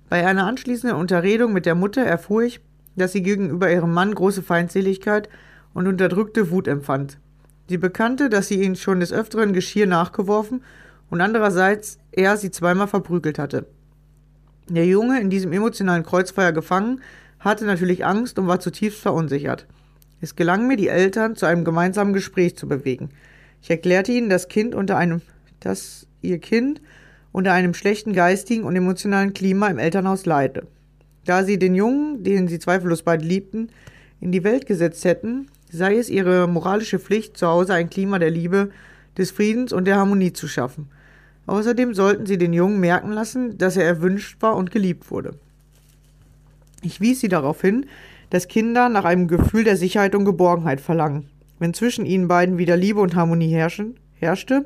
Bei 0.08 0.26
einer 0.26 0.46
anschließenden 0.46 0.98
Unterredung 0.98 1.52
mit 1.52 1.66
der 1.66 1.76
Mutter 1.76 2.02
erfuhr 2.02 2.42
ich, 2.42 2.60
dass 2.96 3.12
sie 3.12 3.22
gegenüber 3.22 3.70
ihrem 3.70 3.92
Mann 3.92 4.12
große 4.12 4.42
Feindseligkeit 4.42 5.28
und 5.72 5.86
unterdrückte 5.86 6.50
Wut 6.50 6.66
empfand. 6.66 7.18
Sie 7.68 7.78
bekannte, 7.78 8.28
dass 8.28 8.48
sie 8.48 8.60
ihn 8.60 8.74
schon 8.74 8.98
des 8.98 9.12
Öfteren 9.12 9.52
Geschirr 9.52 9.86
nachgeworfen 9.86 10.62
und 11.10 11.20
andererseits 11.20 11.98
er 12.12 12.36
sie 12.36 12.50
zweimal 12.50 12.88
verprügelt 12.88 13.38
hatte. 13.38 13.66
Der 14.68 14.86
Junge, 14.86 15.20
in 15.20 15.30
diesem 15.30 15.52
emotionalen 15.52 16.04
Kreuzfeuer 16.04 16.52
gefangen, 16.52 17.00
hatte 17.40 17.64
natürlich 17.64 18.06
Angst 18.06 18.38
und 18.38 18.46
war 18.46 18.60
zutiefst 18.60 19.00
verunsichert. 19.00 19.66
Es 20.20 20.36
gelang 20.36 20.66
mir, 20.66 20.76
die 20.76 20.88
Eltern 20.88 21.34
zu 21.34 21.46
einem 21.46 21.64
gemeinsamen 21.64 22.12
Gespräch 22.12 22.56
zu 22.56 22.68
bewegen. 22.68 23.10
Ich 23.62 23.70
erklärte 23.70 24.12
ihnen, 24.12 24.30
das 24.30 24.48
Kind 24.48 24.74
unter 24.74 24.96
einem, 24.96 25.22
dass 25.60 26.06
ihr 26.22 26.38
Kind 26.38 26.80
unter 27.32 27.52
einem 27.52 27.74
schlechten 27.74 28.12
geistigen 28.12 28.64
und 28.64 28.76
emotionalen 28.76 29.32
Klima 29.32 29.68
im 29.68 29.78
Elternhaus 29.78 30.26
leide. 30.26 30.66
Da 31.24 31.44
sie 31.44 31.58
den 31.58 31.74
Jungen, 31.74 32.22
den 32.22 32.48
sie 32.48 32.58
zweifellos 32.58 33.02
beide 33.02 33.24
liebten, 33.24 33.70
in 34.20 34.32
die 34.32 34.44
Welt 34.44 34.66
gesetzt 34.66 35.04
hätten, 35.04 35.48
sei 35.70 35.96
es 35.96 36.10
ihre 36.10 36.46
moralische 36.46 36.98
Pflicht, 36.98 37.36
zu 37.36 37.46
Hause 37.46 37.74
ein 37.74 37.90
Klima 37.90 38.18
der 38.18 38.30
Liebe, 38.30 38.70
des 39.16 39.30
Friedens 39.30 39.72
und 39.72 39.86
der 39.86 39.96
Harmonie 39.96 40.32
zu 40.32 40.48
schaffen. 40.48 40.88
Außerdem 41.50 41.94
sollten 41.94 42.26
sie 42.26 42.38
den 42.38 42.52
Jungen 42.52 42.78
merken 42.78 43.10
lassen, 43.10 43.58
dass 43.58 43.76
er 43.76 43.84
erwünscht 43.84 44.40
war 44.40 44.54
und 44.54 44.70
geliebt 44.70 45.10
wurde. 45.10 45.32
Ich 46.80 47.00
wies 47.00 47.18
sie 47.18 47.28
darauf 47.28 47.60
hin, 47.60 47.86
dass 48.30 48.46
Kinder 48.46 48.88
nach 48.88 49.04
einem 49.04 49.26
Gefühl 49.26 49.64
der 49.64 49.76
Sicherheit 49.76 50.14
und 50.14 50.24
Geborgenheit 50.24 50.80
verlangen. 50.80 51.28
Wenn 51.58 51.74
zwischen 51.74 52.06
ihnen 52.06 52.28
beiden 52.28 52.56
wieder 52.56 52.76
Liebe 52.76 53.00
und 53.00 53.16
Harmonie 53.16 53.52
herrschen, 53.52 53.96
herrschte, 54.14 54.64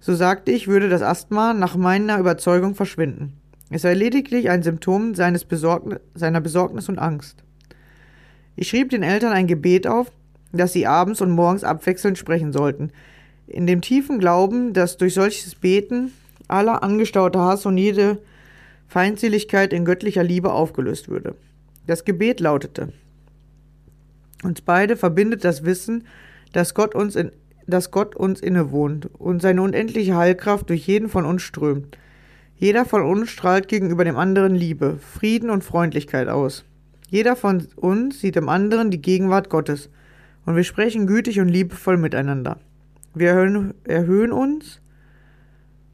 so 0.00 0.14
sagte 0.14 0.52
ich, 0.52 0.68
würde 0.68 0.90
das 0.90 1.00
Asthma 1.00 1.54
nach 1.54 1.76
meiner 1.76 2.18
Überzeugung 2.18 2.74
verschwinden. 2.74 3.32
Es 3.70 3.80
sei 3.80 3.94
lediglich 3.94 4.50
ein 4.50 4.62
Symptom 4.62 5.14
seines 5.14 5.46
Besorgn 5.46 5.96
seiner 6.14 6.42
Besorgnis 6.42 6.90
und 6.90 6.98
Angst. 6.98 7.42
Ich 8.54 8.68
schrieb 8.68 8.90
den 8.90 9.02
Eltern 9.02 9.32
ein 9.32 9.46
Gebet 9.46 9.86
auf, 9.86 10.12
das 10.52 10.74
sie 10.74 10.86
abends 10.86 11.22
und 11.22 11.30
morgens 11.30 11.64
abwechselnd 11.64 12.18
sprechen 12.18 12.52
sollten, 12.52 12.90
in 13.52 13.66
dem 13.66 13.80
tiefen 13.80 14.18
Glauben, 14.18 14.72
dass 14.72 14.96
durch 14.96 15.14
solches 15.14 15.54
Beten 15.54 16.12
aller 16.48 16.82
angestaute 16.82 17.38
Hass 17.38 17.66
und 17.66 17.78
jede 17.78 18.18
Feindseligkeit 18.88 19.72
in 19.72 19.84
göttlicher 19.84 20.22
Liebe 20.22 20.52
aufgelöst 20.52 21.08
würde. 21.08 21.34
Das 21.86 22.04
Gebet 22.04 22.40
lautete 22.40 22.92
uns 24.42 24.60
beide 24.60 24.96
verbindet 24.96 25.44
das 25.44 25.64
Wissen, 25.64 26.04
dass 26.52 26.74
Gott 26.74 26.94
uns, 26.94 27.16
in, 27.16 27.32
dass 27.66 27.90
Gott 27.90 28.14
uns 28.16 28.40
innewohnt 28.40 29.08
und 29.18 29.40
seine 29.40 29.62
unendliche 29.62 30.16
Heilkraft 30.16 30.68
durch 30.68 30.86
jeden 30.86 31.08
von 31.08 31.24
uns 31.24 31.42
strömt. 31.42 31.96
Jeder 32.56 32.84
von 32.84 33.02
uns 33.02 33.30
strahlt 33.30 33.68
gegenüber 33.68 34.04
dem 34.04 34.16
anderen 34.16 34.54
Liebe, 34.54 34.98
Frieden 34.98 35.50
und 35.50 35.64
Freundlichkeit 35.64 36.28
aus. 36.28 36.64
Jeder 37.08 37.36
von 37.36 37.66
uns 37.76 38.20
sieht 38.20 38.36
im 38.36 38.48
anderen 38.48 38.90
die 38.90 39.02
Gegenwart 39.02 39.50
Gottes 39.50 39.90
und 40.46 40.56
wir 40.56 40.64
sprechen 40.64 41.06
gütig 41.06 41.40
und 41.40 41.48
liebevoll 41.48 41.96
miteinander. 41.96 42.58
Wir 43.14 43.74
erhöhen, 43.84 44.32
uns 44.32 44.80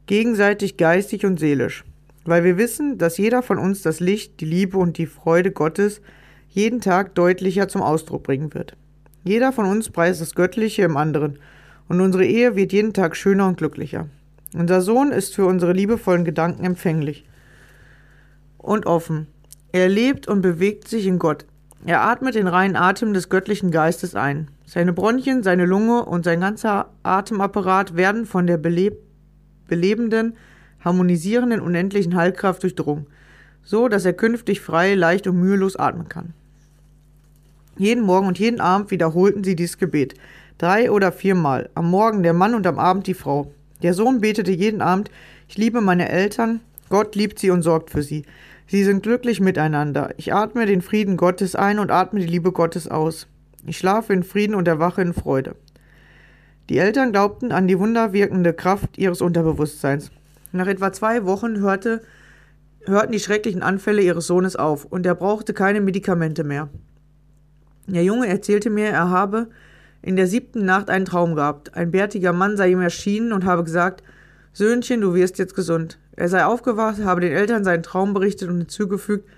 gegenseitig 0.07 0.77
geistig 0.77 1.27
und 1.27 1.39
seelisch, 1.39 1.85
weil 2.25 2.45
wir 2.45 2.57
wissen, 2.57 2.99
dass 2.99 3.19
jeder 3.19 3.43
von 3.43 3.59
uns 3.59 3.83
das 3.83 4.01
Licht, 4.01 4.41
die 4.41 4.45
Liebe 4.47 4.79
und 4.79 4.99
die 4.99 5.07
Freude 5.07 5.51
Gottes 5.51 6.01
jeden 6.49 6.81
Tag 6.81 7.15
deutlicher 7.15 7.69
zum 7.69 7.83
Ausdruck 7.83 8.23
bringen 8.23 8.55
wird. 8.55 8.77
Jeder 9.25 9.53
von 9.53 9.67
uns 9.67 9.91
preist 9.91 10.21
das 10.21 10.35
Göttliche 10.35 10.83
im 10.83 10.97
anderen, 10.97 11.39
und 11.89 12.01
unsere 12.01 12.25
Ehe 12.25 12.55
wird 12.55 12.73
jeden 12.73 12.93
Tag 12.93 13.17
schöner 13.17 13.47
und 13.49 13.57
glücklicher. 13.57 14.09
Unser 14.55 14.81
Sohn 14.81 15.11
ist 15.11 15.35
für 15.35 15.47
unsere 15.47 15.73
liebevollen 15.73 16.25
Gedanken 16.25 16.65
empfänglich 16.65 17.25
und 18.59 18.87
offen. 18.87 19.27
Er 19.73 19.89
lebt 19.89 20.29
und 20.29 20.41
bewegt 20.41 20.89
sich 20.89 21.07
in 21.07 21.19
Gott. 21.19 21.47
Er 21.85 22.03
atmet 22.03 22.35
den 22.35 22.47
reinen 22.47 22.77
Atem 22.77 23.13
des 23.13 23.29
göttlichen 23.29 23.71
Geistes 23.71 24.15
ein. 24.15 24.49
Seine 24.69 24.93
Bronchien, 24.93 25.43
seine 25.43 25.65
Lunge 25.65 26.05
und 26.05 26.27
sein 26.27 26.43
ganzer 26.43 26.91
Atemapparat 27.03 27.97
werden 27.97 28.27
von 28.27 28.47
der 28.47 28.59
beleb 28.59 28.99
belebenden, 29.67 30.37
harmonisierenden, 30.85 31.61
unendlichen 31.63 32.15
Heilkraft 32.15 32.63
durchdrungen, 32.63 33.07
so 33.65 33.89
dass 33.89 34.05
er 34.05 34.13
künftig 34.13 34.61
frei, 34.61 34.95
leicht 34.95 35.27
und 35.27 35.41
mühelos 35.41 35.77
atmen 35.77 36.11
kann. 36.11 36.35
Jeden 37.79 38.05
Morgen 38.05 38.27
und 38.27 38.39
jeden 38.39 38.61
Abend 38.61 38.91
wiederholten 38.91 39.43
sie 39.43 39.57
dieses 39.57 39.79
Gebet, 39.79 40.13
drei 40.59 40.91
oder 40.91 41.13
viermal, 41.13 41.71
am 41.75 41.89
Morgen 41.91 42.23
der 42.23 42.35
Mann 42.35 42.55
und 42.55 42.67
am 42.67 42.79
Abend 42.79 43.07
die 43.07 43.15
Frau. 43.15 43.51
Der 43.83 43.95
Sohn 43.95 44.21
betete 44.21 44.53
jeden 44.53 44.83
Abend, 44.83 45.11
ich 45.49 45.57
liebe 45.57 45.81
meine 45.81 46.11
Eltern, 46.11 46.61
Gott 46.91 47.17
liebt 47.17 47.39
sie 47.39 47.51
und 47.51 47.63
sorgt 47.63 47.89
für 47.89 48.03
sie. 48.03 48.27
Sie 48.67 48.85
sind 48.85 49.03
glücklich 49.03 49.41
miteinander. 49.41 50.13
Ich 50.19 50.35
atme 50.35 50.67
den 50.67 50.83
Frieden 50.83 51.17
Gottes 51.17 51.55
ein 51.55 51.79
und 51.79 51.91
atme 51.91 52.21
die 52.21 52.27
Liebe 52.27 52.53
Gottes 52.53 52.87
aus. 52.87 53.29
Ich 53.67 53.79
schlafe 53.79 54.13
in 54.13 54.23
Frieden 54.23 54.55
und 54.55 54.69
erwache 54.69 55.03
in 55.03 55.13
Freude. 55.13 55.57
Die 56.69 56.79
Eltern 56.79 57.13
glaubten 57.13 57.51
an 57.51 57.67
die 57.67 57.79
wunderwirkende 57.79 58.53
Kraft 58.53 58.99
ihres 58.99 59.21
Unterbewusstseins. 59.21 60.11
Nach 60.53 60.67
etwa 60.67 60.93
zwei 60.93 61.25
Wochen 61.25 61.59
hörte, 61.59 62.03
hörten 62.85 63.13
die 63.13 63.21
schrecklichen 63.21 63.63
Anfälle 63.63 64.03
ihres 64.03 64.27
Sohnes 64.27 64.57
auf 64.57 64.85
und 64.85 65.07
er 65.07 65.15
brauchte 65.15 65.55
keine 65.55 65.81
Medikamente 65.81 66.45
mehr. 66.45 66.69
Der 67.87 68.05
Junge 68.05 68.29
erzählte 68.29 68.69
mir, 68.71 68.89
er 68.89 69.09
habe 69.11 69.49
in 70.03 70.17
der 70.17 70.27
siebten 70.27 70.65
Nacht 70.65 70.91
einen 70.91 71.05
Traum 71.07 71.35
gehabt. 71.35 71.75
Ein 71.75 71.91
bärtiger 71.91 72.33
Mann 72.33 72.57
sei 72.57 72.71
ihm 72.71 72.81
erschienen 72.81 73.33
und 73.33 73.45
habe 73.45 73.65
gesagt, 73.65 74.03
Söhnchen, 74.53 75.01
du 75.01 75.15
wirst 75.15 75.39
jetzt 75.39 75.55
gesund. 75.55 75.99
Er 76.17 76.29
sei 76.29 76.45
aufgewacht, 76.45 77.03
habe 77.03 77.21
den 77.21 77.33
Eltern 77.33 77.65
seinen 77.65 77.83
Traum 77.83 78.13
berichtet 78.15 78.49
und 78.49 78.59
hinzugefügt, 78.59 79.29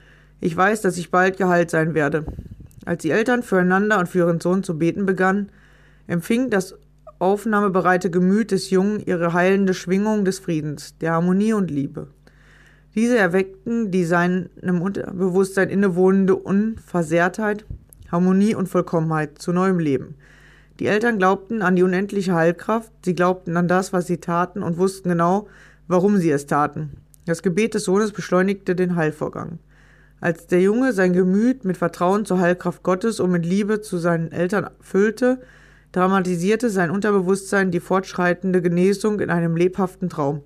ich 0.40 0.56
weiß, 0.56 0.80
dass 0.80 0.96
ich 0.96 1.10
bald 1.10 1.36
geheilt 1.36 1.70
sein 1.70 1.94
werde. 1.94 2.24
Als 2.84 3.02
die 3.02 3.10
Eltern 3.10 3.42
füreinander 3.42 3.99
und 3.99 4.08
für 4.08 4.18
ihren 4.18 4.40
Sohn 4.40 4.62
zu 4.62 4.78
beten 4.78 5.06
begannen, 5.06 5.50
empfing 6.06 6.50
das 6.50 6.75
aufnahmebereite 7.18 8.10
Gemüt 8.10 8.50
des 8.50 8.70
Jungen 8.70 9.00
ihre 9.00 9.32
heilende 9.32 9.75
Schwingung 9.75 10.25
des 10.25 10.38
Friedens, 10.38 10.96
der 10.99 11.12
Harmonie 11.12 11.52
und 11.52 11.70
Liebe. 11.70 12.08
Diese 12.94 13.18
erweckten 13.18 13.90
die 13.90 14.04
seinem 14.04 14.49
Unterbewusstsein 14.80 15.68
innewohnende 15.68 16.34
Unversehrtheit, 16.34 17.64
Harmonie 18.10 18.54
und 18.54 18.68
Vollkommenheit 18.68 19.38
zu 19.38 19.52
neuem 19.52 19.78
Leben. 19.78 20.16
Die 20.80 20.87
Eltern 20.87 21.18
glaubten 21.18 21.62
an 21.62 21.76
die 21.76 21.82
unendliche 21.82 22.34
Heilkraft, 22.34 22.90
sie 23.04 23.14
glaubten 23.14 23.56
an 23.56 23.68
das, 23.68 23.92
was 23.92 24.06
sie 24.06 24.16
taten 24.16 24.62
und 24.62 24.78
wussten 24.78 25.10
genau, 25.10 25.46
warum 25.87 26.16
sie 26.16 26.30
es 26.30 26.46
taten. 26.46 26.96
Das 27.26 27.42
Gebet 27.42 27.75
des 27.75 27.84
Sohnes 27.84 28.12
beschleunigte 28.12 28.75
den 28.75 28.96
Heilvorgang. 28.96 29.58
Als 30.20 30.46
der 30.46 30.60
Junge 30.60 30.92
sein 30.92 31.14
Gemüt 31.14 31.64
mit 31.64 31.78
Vertrauen 31.78 32.26
zur 32.26 32.40
Heilkraft 32.40 32.82
Gottes 32.82 33.20
und 33.20 33.30
mit 33.30 33.46
Liebe 33.46 33.80
zu 33.80 33.96
seinen 33.96 34.32
Eltern 34.32 34.68
füllte, 34.80 35.40
dramatisierte 35.92 36.68
sein 36.68 36.90
Unterbewusstsein 36.90 37.70
die 37.70 37.80
fortschreitende 37.80 38.60
Genesung 38.60 39.20
in 39.20 39.30
einem 39.30 39.56
lebhaften 39.56 40.10
Traum. 40.10 40.42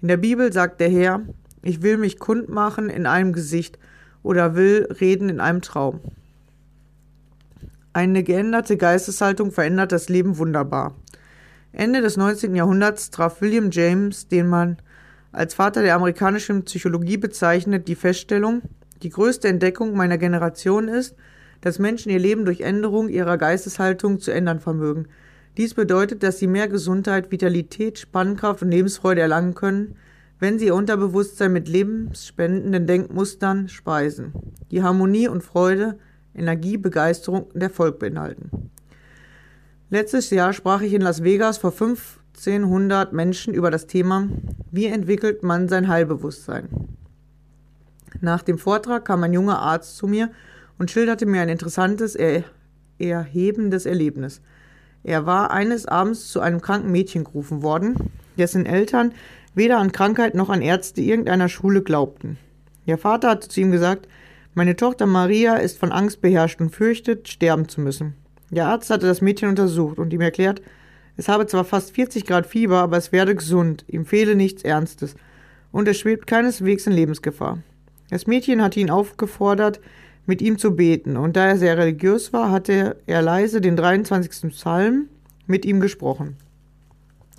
In 0.00 0.08
der 0.08 0.16
Bibel 0.16 0.52
sagt 0.52 0.80
der 0.80 0.90
Herr, 0.90 1.22
ich 1.62 1.82
will 1.82 1.96
mich 1.96 2.20
kundmachen 2.20 2.88
in 2.88 3.06
einem 3.06 3.32
Gesicht 3.32 3.78
oder 4.22 4.54
will 4.54 4.86
reden 5.00 5.28
in 5.28 5.40
einem 5.40 5.60
Traum. 5.60 6.00
Eine 7.92 8.22
geänderte 8.22 8.76
Geisteshaltung 8.76 9.50
verändert 9.50 9.90
das 9.90 10.08
Leben 10.08 10.38
wunderbar. 10.38 10.94
Ende 11.72 12.00
des 12.00 12.16
19. 12.16 12.54
Jahrhunderts 12.54 13.10
traf 13.10 13.40
William 13.40 13.70
James, 13.70 14.28
den 14.28 14.48
man 14.48 14.76
als 15.32 15.54
Vater 15.54 15.82
der 15.82 15.96
amerikanischen 15.96 16.64
Psychologie 16.64 17.16
bezeichnet, 17.16 17.88
die 17.88 17.94
Feststellung, 17.94 18.62
die 19.02 19.10
größte 19.10 19.48
Entdeckung 19.48 19.96
meiner 19.96 20.18
Generation 20.18 20.88
ist, 20.88 21.16
dass 21.60 21.78
Menschen 21.78 22.10
ihr 22.10 22.18
Leben 22.18 22.44
durch 22.44 22.60
Änderung 22.60 23.08
ihrer 23.08 23.38
Geisteshaltung 23.38 24.20
zu 24.20 24.30
ändern 24.30 24.60
vermögen. 24.60 25.06
Dies 25.56 25.74
bedeutet, 25.74 26.22
dass 26.22 26.38
sie 26.38 26.46
mehr 26.46 26.68
Gesundheit, 26.68 27.30
Vitalität, 27.30 27.98
Spannkraft 27.98 28.62
und 28.62 28.70
Lebensfreude 28.70 29.22
erlangen 29.22 29.54
können, 29.54 29.96
wenn 30.38 30.58
sie 30.58 30.66
ihr 30.66 30.74
Unterbewusstsein 30.74 31.52
mit 31.52 31.66
lebensspendenden 31.66 32.86
Denkmustern 32.86 33.68
speisen, 33.68 34.32
die 34.70 34.82
Harmonie 34.82 35.28
und 35.28 35.42
Freude 35.42 35.98
Energie, 36.36 36.76
Begeisterung 36.76 37.44
und 37.44 37.62
Erfolg 37.62 37.98
beinhalten. 37.98 38.70
Letztes 39.88 40.30
Jahr 40.30 40.52
sprach 40.52 40.82
ich 40.82 40.92
in 40.92 41.00
Las 41.00 41.22
Vegas 41.22 41.58
vor 41.58 41.72
1500 41.72 43.12
Menschen 43.12 43.54
über 43.54 43.70
das 43.70 43.86
Thema 43.86 44.28
Wie 44.70 44.86
entwickelt 44.86 45.42
man 45.42 45.68
sein 45.68 45.88
Heilbewusstsein? 45.88 46.68
Nach 48.20 48.42
dem 48.42 48.58
Vortrag 48.58 49.04
kam 49.04 49.22
ein 49.22 49.32
junger 49.32 49.58
Arzt 49.58 49.96
zu 49.96 50.06
mir 50.06 50.30
und 50.78 50.90
schilderte 50.90 51.26
mir 51.26 51.40
ein 51.40 51.48
interessantes, 51.48 52.14
er 52.14 52.44
erhebendes 52.98 53.86
Erlebnis. 53.86 54.40
Er 55.04 55.26
war 55.26 55.50
eines 55.50 55.86
Abends 55.86 56.28
zu 56.28 56.40
einem 56.40 56.60
kranken 56.60 56.90
Mädchen 56.90 57.24
gerufen 57.24 57.62
worden, 57.62 57.94
dessen 58.38 58.66
Eltern 58.66 59.12
weder 59.54 59.78
an 59.78 59.92
Krankheit 59.92 60.34
noch 60.34 60.50
an 60.50 60.62
Ärzte 60.62 61.00
irgendeiner 61.00 61.48
Schule 61.48 61.82
glaubten. 61.82 62.38
Ihr 62.86 62.98
Vater 62.98 63.30
hatte 63.30 63.48
zu 63.48 63.60
ihm 63.60 63.70
gesagt, 63.70 64.08
meine 64.54 64.76
Tochter 64.76 65.06
Maria 65.06 65.56
ist 65.56 65.78
von 65.78 65.92
Angst 65.92 66.20
beherrscht 66.20 66.60
und 66.60 66.70
fürchtet, 66.70 67.28
sterben 67.28 67.68
zu 67.68 67.80
müssen. 67.80 68.14
Der 68.50 68.68
Arzt 68.68 68.90
hatte 68.90 69.06
das 69.06 69.20
Mädchen 69.20 69.48
untersucht 69.48 69.98
und 69.98 70.12
ihm 70.12 70.20
erklärt, 70.20 70.62
es 71.16 71.28
habe 71.28 71.46
zwar 71.46 71.64
fast 71.64 71.92
40 71.92 72.26
Grad 72.26 72.46
Fieber, 72.46 72.78
aber 72.78 72.96
es 72.96 73.10
werde 73.10 73.34
gesund, 73.34 73.84
ihm 73.88 74.04
fehle 74.04 74.34
nichts 74.34 74.62
Ernstes 74.62 75.14
und 75.72 75.88
es 75.88 75.98
schwebt 75.98 76.26
keineswegs 76.26 76.86
in 76.86 76.92
Lebensgefahr. 76.92 77.58
Das 78.10 78.26
Mädchen 78.26 78.62
hatte 78.62 78.80
ihn 78.80 78.90
aufgefordert, 78.90 79.80
mit 80.26 80.42
ihm 80.42 80.58
zu 80.58 80.74
beten, 80.74 81.16
und 81.16 81.36
da 81.36 81.46
er 81.46 81.56
sehr 81.56 81.78
religiös 81.78 82.32
war, 82.32 82.50
hatte 82.50 82.96
er 83.06 83.22
leise 83.22 83.60
den 83.60 83.76
23. 83.76 84.50
Psalm 84.50 85.08
mit 85.46 85.64
ihm 85.64 85.80
gesprochen. 85.80 86.36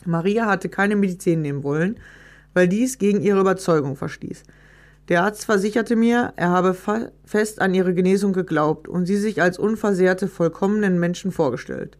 Maria 0.05 0.45
hatte 0.45 0.69
keine 0.69 0.95
Medizin 0.95 1.41
nehmen 1.41 1.63
wollen, 1.63 1.97
weil 2.53 2.67
dies 2.67 2.97
gegen 2.97 3.21
ihre 3.21 3.41
Überzeugung 3.41 3.95
verstieß. 3.95 4.43
Der 5.09 5.23
Arzt 5.23 5.45
versicherte 5.45 5.95
mir, 5.95 6.33
er 6.35 6.49
habe 6.49 6.75
fest 7.25 7.61
an 7.61 7.73
ihre 7.73 7.93
Genesung 7.93 8.33
geglaubt 8.33 8.87
und 8.87 9.05
sie 9.05 9.17
sich 9.17 9.41
als 9.41 9.57
unversehrte, 9.57 10.27
vollkommenen 10.27 10.99
Menschen 10.99 11.31
vorgestellt. 11.31 11.97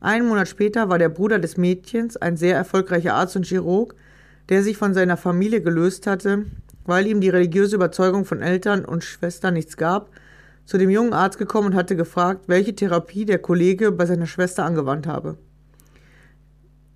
Einen 0.00 0.28
Monat 0.28 0.48
später 0.48 0.90
war 0.90 0.98
der 0.98 1.08
Bruder 1.08 1.38
des 1.38 1.56
Mädchens, 1.56 2.18
ein 2.18 2.36
sehr 2.36 2.56
erfolgreicher 2.56 3.14
Arzt 3.14 3.36
und 3.36 3.46
Chirurg, 3.46 3.94
der 4.50 4.62
sich 4.62 4.76
von 4.76 4.92
seiner 4.92 5.16
Familie 5.16 5.62
gelöst 5.62 6.06
hatte, 6.06 6.44
weil 6.84 7.06
ihm 7.06 7.20
die 7.20 7.28
religiöse 7.28 7.76
Überzeugung 7.76 8.24
von 8.24 8.42
Eltern 8.42 8.84
und 8.84 9.04
Schwestern 9.04 9.54
nichts 9.54 9.76
gab, 9.76 10.10
zu 10.64 10.78
dem 10.78 10.90
jungen 10.90 11.12
Arzt 11.12 11.38
gekommen 11.38 11.68
und 11.68 11.74
hatte 11.74 11.96
gefragt, 11.96 12.44
welche 12.46 12.74
Therapie 12.74 13.24
der 13.24 13.38
Kollege 13.38 13.92
bei 13.92 14.06
seiner 14.06 14.26
Schwester 14.26 14.64
angewandt 14.64 15.06
habe. 15.06 15.36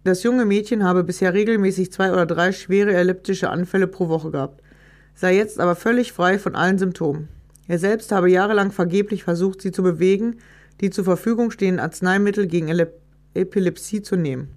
Das 0.05 0.22
junge 0.22 0.44
Mädchen 0.44 0.85
habe 0.85 1.05
bisher 1.05 1.35
regelmäßig 1.35 1.92
zwei 1.92 2.12
oder 2.12 2.24
drei 2.24 2.53
schwere 2.53 2.94
elliptische 2.94 3.51
Anfälle 3.51 3.87
pro 3.87 4.09
Woche 4.09 4.31
gehabt 4.31 4.62
sei 5.18 5.35
jetzt 5.35 5.59
aber 5.59 5.74
völlig 5.74 6.12
frei 6.12 6.38
von 6.38 6.55
allen 6.55 6.79
Symptomen. 6.79 7.29
Er 7.66 7.81
selbst 7.81 8.12
habe 8.12 8.31
jahrelang 8.31 8.70
vergeblich 8.70 9.24
versucht, 9.24 9.61
sie 9.61 9.72
zu 9.72 9.83
bewegen, 9.83 10.37
die 10.81 10.90
zur 10.90 11.05
Verfügung 11.05 11.51
stehenden 11.51 11.81
Arzneimittel 11.81 12.46
gegen 12.46 12.72
Epilepsie 13.35 14.01
zu 14.01 14.14
nehmen. 14.14 14.51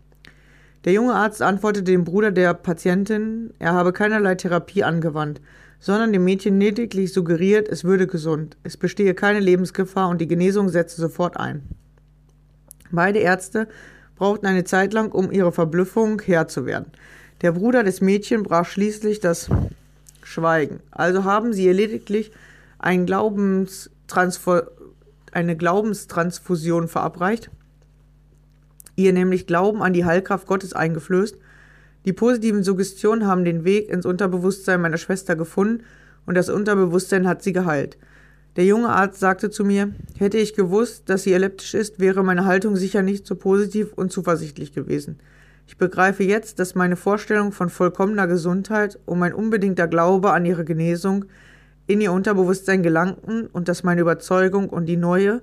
Der 0.84 0.94
junge 0.94 1.14
Arzt 1.14 1.42
antwortete 1.42 1.92
dem 1.92 2.04
Bruder 2.04 2.32
der 2.32 2.54
Patientin, 2.56 3.54
er 3.60 3.74
habe 3.74 3.94
keinerlei 3.94 4.34
Therapie 4.36 4.84
angewandt, 4.84 5.40
sondern 5.80 6.12
dem 6.12 6.24
Mädchen 6.24 6.60
lediglich 6.60 7.14
suggeriert, 7.14 7.70
es 7.70 7.84
würde 7.84 8.08
gesund, 8.08 8.58
es 8.64 8.78
bestehe 8.78 9.14
keine 9.14 9.40
Lebensgefahr 9.40 10.10
und 10.10 10.20
die 10.22 10.28
Genesung 10.28 10.70
setze 10.70 11.00
sofort 11.00 11.38
ein. 11.38 11.64
Beide 12.92 13.20
Ärzte 13.20 13.68
brauchten 14.16 14.48
eine 14.48 14.64
Zeit 14.64 14.94
lang, 14.94 15.12
um 15.12 15.32
ihre 15.32 15.52
Verblüffung 15.52 16.22
Herr 16.22 16.48
zu 16.48 16.66
werden. 16.66 16.92
Der 17.42 17.54
Bruder 17.54 17.84
des 17.84 18.02
Mädchen 18.02 18.44
brach 18.44 18.66
schließlich 18.66 19.20
das 19.20 19.50
Schweigen. 20.24 20.80
Also 20.92 21.24
haben 21.24 21.54
sie 21.54 21.66
ihr 21.66 21.74
lediglich 21.74 22.32
ein 22.78 23.08
eine 25.32 25.56
Glaubenstransfusion 25.56 26.88
verabreicht, 26.88 27.50
ihr 28.96 29.14
nämlich 29.14 29.48
Glauben 29.48 29.82
an 29.82 29.94
die 29.94 30.06
Heilkraft 30.06 30.48
Gottes 30.48 30.74
eingeflößt. 30.74 31.38
Die 32.06 32.14
positiven 32.14 32.64
Suggestionen 32.64 33.28
haben 33.28 33.46
den 33.46 33.64
Weg 33.64 33.90
ins 33.90 34.06
Unterbewusstsein 34.06 34.82
meiner 34.82 34.98
Schwester 34.98 35.36
gefunden 35.36 35.84
und 36.26 36.36
das 36.36 36.50
Unterbewusstsein 36.50 37.28
hat 37.28 37.44
sie 37.44 37.54
geheilt. 37.54 37.98
Der 38.58 38.66
junge 38.66 38.90
Arzt 38.90 39.20
sagte 39.20 39.50
zu 39.50 39.64
mir, 39.64 39.94
hätte 40.18 40.38
ich 40.38 40.56
gewusst, 40.56 41.10
dass 41.10 41.24
sie 41.24 41.34
elliptisch 41.34 41.74
ist, 41.74 42.00
wäre 42.00 42.24
meine 42.24 42.46
Haltung 42.46 42.76
sicher 42.76 43.02
nicht 43.02 43.26
so 43.26 43.36
positiv 43.36 43.94
und 43.94 44.12
zuversichtlich 44.12 44.74
gewesen. 44.74 45.20
Ich 45.68 45.78
begreife 45.78 46.24
jetzt, 46.24 46.60
dass 46.60 46.76
meine 46.76 46.98
Vorstellung 46.98 47.54
von 47.54 47.70
vollkommener 47.70 48.28
Gesundheit 48.28 49.00
und 49.06 49.20
mein 49.20 49.34
unbedingter 49.34 49.88
Glaube 49.88 50.34
an 50.34 50.46
ihre 50.46 50.66
Genesung 50.66 51.26
in 51.88 52.02
ihr 52.02 52.12
Unterbewusstsein 52.12 52.84
gelangten 52.84 53.48
und 53.48 53.70
dass 53.70 53.84
meine 53.84 54.02
Überzeugung 54.02 54.70
und 54.70 54.88
die 54.88 54.98
neue, 54.98 55.40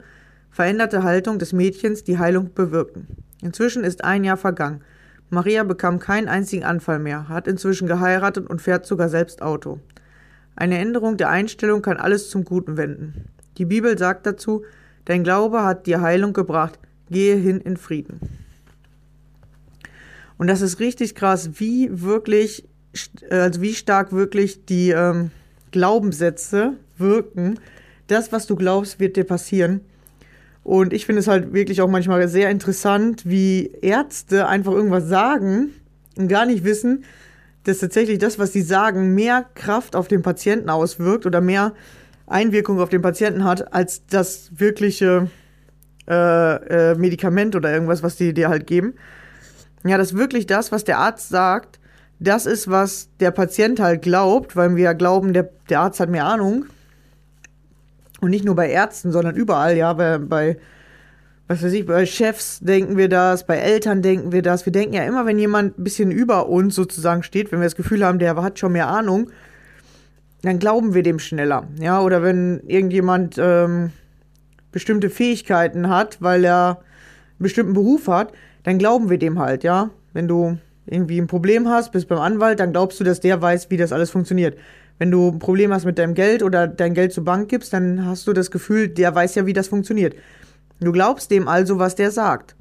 veränderte 0.50 1.02
Haltung 1.02 1.38
des 1.38 1.52
Mädchens 1.52 2.04
die 2.04 2.18
Heilung 2.18 2.52
bewirkten. 2.52 3.06
Inzwischen 3.42 3.84
ist 3.84 4.04
ein 4.04 4.24
Jahr 4.24 4.36
vergangen. 4.36 4.82
Maria 5.30 5.62
bekam 5.62 5.98
keinen 5.98 6.28
einzigen 6.28 6.64
Anfall 6.64 6.98
mehr, 6.98 7.28
hat 7.28 7.46
inzwischen 7.46 7.86
geheiratet 7.86 8.48
und 8.48 8.62
fährt 8.62 8.86
sogar 8.86 9.08
selbst 9.08 9.42
Auto. 9.42 9.78
Eine 10.56 10.78
Änderung 10.78 11.16
der 11.16 11.28
Einstellung 11.28 11.82
kann 11.82 11.98
alles 11.98 12.30
zum 12.30 12.44
Guten 12.44 12.76
wenden. 12.76 13.26
Die 13.58 13.64
Bibel 13.64 13.96
sagt 13.98 14.26
dazu, 14.26 14.64
dein 15.04 15.22
Glaube 15.22 15.62
hat 15.62 15.86
dir 15.86 16.00
Heilung 16.00 16.32
gebracht, 16.32 16.78
gehe 17.10 17.36
hin 17.36 17.60
in 17.60 17.76
Frieden. 17.76 18.20
Und 20.38 20.46
das 20.46 20.60
ist 20.60 20.80
richtig 20.80 21.14
krass, 21.14 21.50
wie 21.54 21.88
wirklich, 21.92 22.68
also 23.28 23.60
wie 23.60 23.74
stark 23.74 24.12
wirklich 24.12 24.64
die 24.64 24.90
ähm, 24.90 25.30
Glaubenssätze 25.72 26.74
wirken. 26.96 27.58
Das, 28.06 28.32
was 28.32 28.46
du 28.46 28.56
glaubst, 28.56 29.00
wird 29.00 29.16
dir 29.16 29.24
passieren. 29.24 29.80
Und 30.68 30.92
ich 30.92 31.06
finde 31.06 31.20
es 31.20 31.28
halt 31.28 31.54
wirklich 31.54 31.80
auch 31.80 31.88
manchmal 31.88 32.28
sehr 32.28 32.50
interessant, 32.50 33.22
wie 33.24 33.70
Ärzte 33.80 34.48
einfach 34.48 34.72
irgendwas 34.72 35.08
sagen 35.08 35.70
und 36.18 36.28
gar 36.28 36.44
nicht 36.44 36.62
wissen, 36.62 37.04
dass 37.64 37.78
tatsächlich 37.78 38.18
das, 38.18 38.38
was 38.38 38.52
sie 38.52 38.60
sagen, 38.60 39.14
mehr 39.14 39.46
Kraft 39.54 39.96
auf 39.96 40.08
den 40.08 40.20
Patienten 40.20 40.68
auswirkt 40.68 41.24
oder 41.24 41.40
mehr 41.40 41.72
Einwirkung 42.26 42.80
auf 42.80 42.90
den 42.90 43.00
Patienten 43.00 43.44
hat, 43.44 43.72
als 43.72 44.04
das 44.08 44.50
wirkliche 44.56 45.30
äh, 46.06 46.90
äh, 46.90 46.94
Medikament 46.96 47.56
oder 47.56 47.72
irgendwas, 47.72 48.02
was 48.02 48.16
die 48.16 48.34
dir 48.34 48.50
halt 48.50 48.66
geben. 48.66 48.92
Ja, 49.84 49.96
das 49.96 50.08
ist 50.08 50.18
wirklich 50.18 50.44
das, 50.44 50.70
was 50.70 50.84
der 50.84 50.98
Arzt 50.98 51.30
sagt, 51.30 51.80
das 52.20 52.44
ist, 52.44 52.68
was 52.68 53.08
der 53.20 53.30
Patient 53.30 53.80
halt 53.80 54.02
glaubt, 54.02 54.54
weil 54.54 54.76
wir 54.76 54.84
ja 54.84 54.92
glauben, 54.92 55.32
der, 55.32 55.48
der 55.70 55.80
Arzt 55.80 55.98
hat 55.98 56.10
mehr 56.10 56.26
Ahnung. 56.26 56.66
Und 58.20 58.30
nicht 58.30 58.44
nur 58.44 58.56
bei 58.56 58.70
Ärzten, 58.70 59.12
sondern 59.12 59.36
überall, 59.36 59.76
ja, 59.76 59.92
bei, 59.92 60.18
bei, 60.18 60.56
was 61.46 61.62
weiß 61.62 61.72
ich, 61.72 61.86
bei 61.86 62.04
Chefs 62.04 62.58
denken 62.60 62.96
wir 62.96 63.08
das, 63.08 63.46
bei 63.46 63.56
Eltern 63.58 64.02
denken 64.02 64.32
wir 64.32 64.42
das. 64.42 64.66
Wir 64.66 64.72
denken 64.72 64.94
ja 64.94 65.04
immer, 65.04 65.24
wenn 65.24 65.38
jemand 65.38 65.78
ein 65.78 65.84
bisschen 65.84 66.10
über 66.10 66.48
uns 66.48 66.74
sozusagen 66.74 67.22
steht, 67.22 67.52
wenn 67.52 67.60
wir 67.60 67.66
das 67.66 67.76
Gefühl 67.76 68.04
haben, 68.04 68.18
der 68.18 68.36
hat 68.36 68.58
schon 68.58 68.72
mehr 68.72 68.88
Ahnung, 68.88 69.30
dann 70.42 70.58
glauben 70.58 70.94
wir 70.94 71.02
dem 71.02 71.18
schneller. 71.18 71.66
Ja, 71.80 72.00
oder 72.00 72.22
wenn 72.22 72.60
irgendjemand 72.66 73.36
ähm, 73.38 73.90
bestimmte 74.72 75.10
Fähigkeiten 75.10 75.88
hat, 75.88 76.20
weil 76.20 76.44
er 76.44 76.78
einen 76.78 77.44
bestimmten 77.44 77.72
Beruf 77.72 78.08
hat, 78.08 78.32
dann 78.64 78.78
glauben 78.78 79.10
wir 79.10 79.18
dem 79.18 79.38
halt, 79.38 79.64
ja. 79.64 79.90
Wenn 80.12 80.28
du 80.28 80.58
irgendwie 80.86 81.20
ein 81.20 81.26
Problem 81.26 81.68
hast, 81.68 81.92
bist 81.92 82.08
beim 82.08 82.18
Anwalt, 82.18 82.60
dann 82.60 82.72
glaubst 82.72 82.98
du, 82.98 83.04
dass 83.04 83.20
der 83.20 83.40
weiß, 83.40 83.70
wie 83.70 83.76
das 83.76 83.92
alles 83.92 84.10
funktioniert. 84.10 84.58
Wenn 84.98 85.10
du 85.10 85.28
ein 85.28 85.38
Problem 85.38 85.72
hast 85.72 85.84
mit 85.84 85.98
deinem 85.98 86.14
Geld 86.14 86.42
oder 86.42 86.66
dein 86.66 86.94
Geld 86.94 87.12
zur 87.12 87.24
Bank 87.24 87.48
gibst, 87.48 87.72
dann 87.72 88.04
hast 88.04 88.26
du 88.26 88.32
das 88.32 88.50
Gefühl, 88.50 88.88
der 88.88 89.14
weiß 89.14 89.36
ja, 89.36 89.46
wie 89.46 89.52
das 89.52 89.68
funktioniert. 89.68 90.14
Du 90.80 90.92
glaubst 90.92 91.30
dem 91.30 91.48
also, 91.48 91.78
was 91.78 91.94
der 91.94 92.10
sagt. 92.10 92.56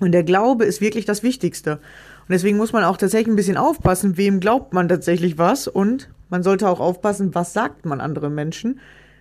Und 0.00 0.12
der 0.12 0.24
Glaube 0.24 0.64
ist 0.64 0.80
wirklich 0.80 1.04
das 1.04 1.22
Wichtigste. 1.22 1.72
Und 1.72 2.30
deswegen 2.30 2.56
muss 2.56 2.72
man 2.72 2.84
auch 2.84 2.96
tatsächlich 2.96 3.32
ein 3.32 3.36
bisschen 3.36 3.56
aufpassen, 3.56 4.16
wem 4.16 4.40
glaubt 4.40 4.72
man 4.72 4.88
tatsächlich 4.88 5.38
was. 5.38 5.68
Und 5.68 6.08
man 6.28 6.42
sollte 6.42 6.68
auch 6.68 6.80
aufpassen, 6.80 7.34
was 7.34 7.52
sagt 7.52 7.84
man 7.84 8.00
anderen 8.00 8.34
Menschen. 8.34 8.80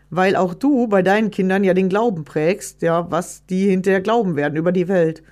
Weil 0.10 0.36
auch 0.36 0.54
du 0.54 0.88
bei 0.88 1.01
deinen 1.01 1.32
Kindern 1.32 1.63
ja 1.63 1.73
den 1.73 1.89
Glauben 1.89 2.25
prägst, 2.25 2.82
ja, 2.82 3.10
was 3.12 3.45
die 3.45 3.69
hinterher 3.69 4.01
glauben 4.01 4.36
werden 4.36 4.58
über 4.58 4.71
die 4.71 4.88
Welt. 4.88 5.23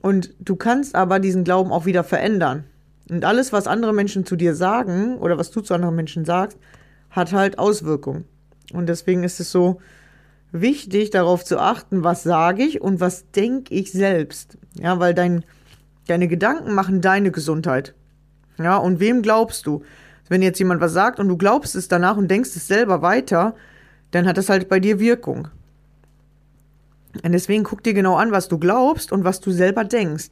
Und 0.00 0.34
du 0.40 0.56
kannst 0.56 0.94
aber 0.94 1.20
diesen 1.20 1.44
Glauben 1.44 1.70
auch 1.70 1.86
wieder 1.86 2.02
verändern. 2.02 2.64
Und 3.12 3.26
alles, 3.26 3.52
was 3.52 3.66
andere 3.66 3.92
Menschen 3.92 4.24
zu 4.24 4.36
dir 4.36 4.54
sagen 4.54 5.18
oder 5.18 5.36
was 5.36 5.50
du 5.50 5.60
zu 5.60 5.74
anderen 5.74 5.94
Menschen 5.94 6.24
sagst, 6.24 6.56
hat 7.10 7.32
halt 7.32 7.58
Auswirkungen. 7.58 8.24
Und 8.72 8.86
deswegen 8.86 9.22
ist 9.22 9.38
es 9.38 9.52
so 9.52 9.82
wichtig, 10.50 11.10
darauf 11.10 11.44
zu 11.44 11.58
achten, 11.58 12.04
was 12.04 12.22
sage 12.22 12.62
ich 12.62 12.80
und 12.80 13.00
was 13.00 13.30
denke 13.30 13.74
ich 13.74 13.92
selbst. 13.92 14.56
Ja, 14.80 14.98
weil 14.98 15.12
dein, 15.12 15.44
deine 16.06 16.26
Gedanken 16.26 16.72
machen 16.72 17.02
deine 17.02 17.30
Gesundheit. 17.30 17.94
Ja, 18.56 18.78
und 18.78 18.98
wem 18.98 19.20
glaubst 19.20 19.66
du? 19.66 19.82
Wenn 20.30 20.40
jetzt 20.40 20.58
jemand 20.58 20.80
was 20.80 20.94
sagt 20.94 21.20
und 21.20 21.28
du 21.28 21.36
glaubst 21.36 21.74
es 21.74 21.88
danach 21.88 22.16
und 22.16 22.30
denkst 22.30 22.56
es 22.56 22.66
selber 22.66 23.02
weiter, 23.02 23.54
dann 24.12 24.26
hat 24.26 24.38
das 24.38 24.48
halt 24.48 24.70
bei 24.70 24.80
dir 24.80 25.00
Wirkung. 25.00 25.48
Und 27.22 27.32
deswegen 27.32 27.64
guck 27.64 27.82
dir 27.82 27.92
genau 27.92 28.16
an, 28.16 28.32
was 28.32 28.48
du 28.48 28.56
glaubst 28.56 29.12
und 29.12 29.22
was 29.22 29.40
du 29.40 29.50
selber 29.50 29.84
denkst. 29.84 30.30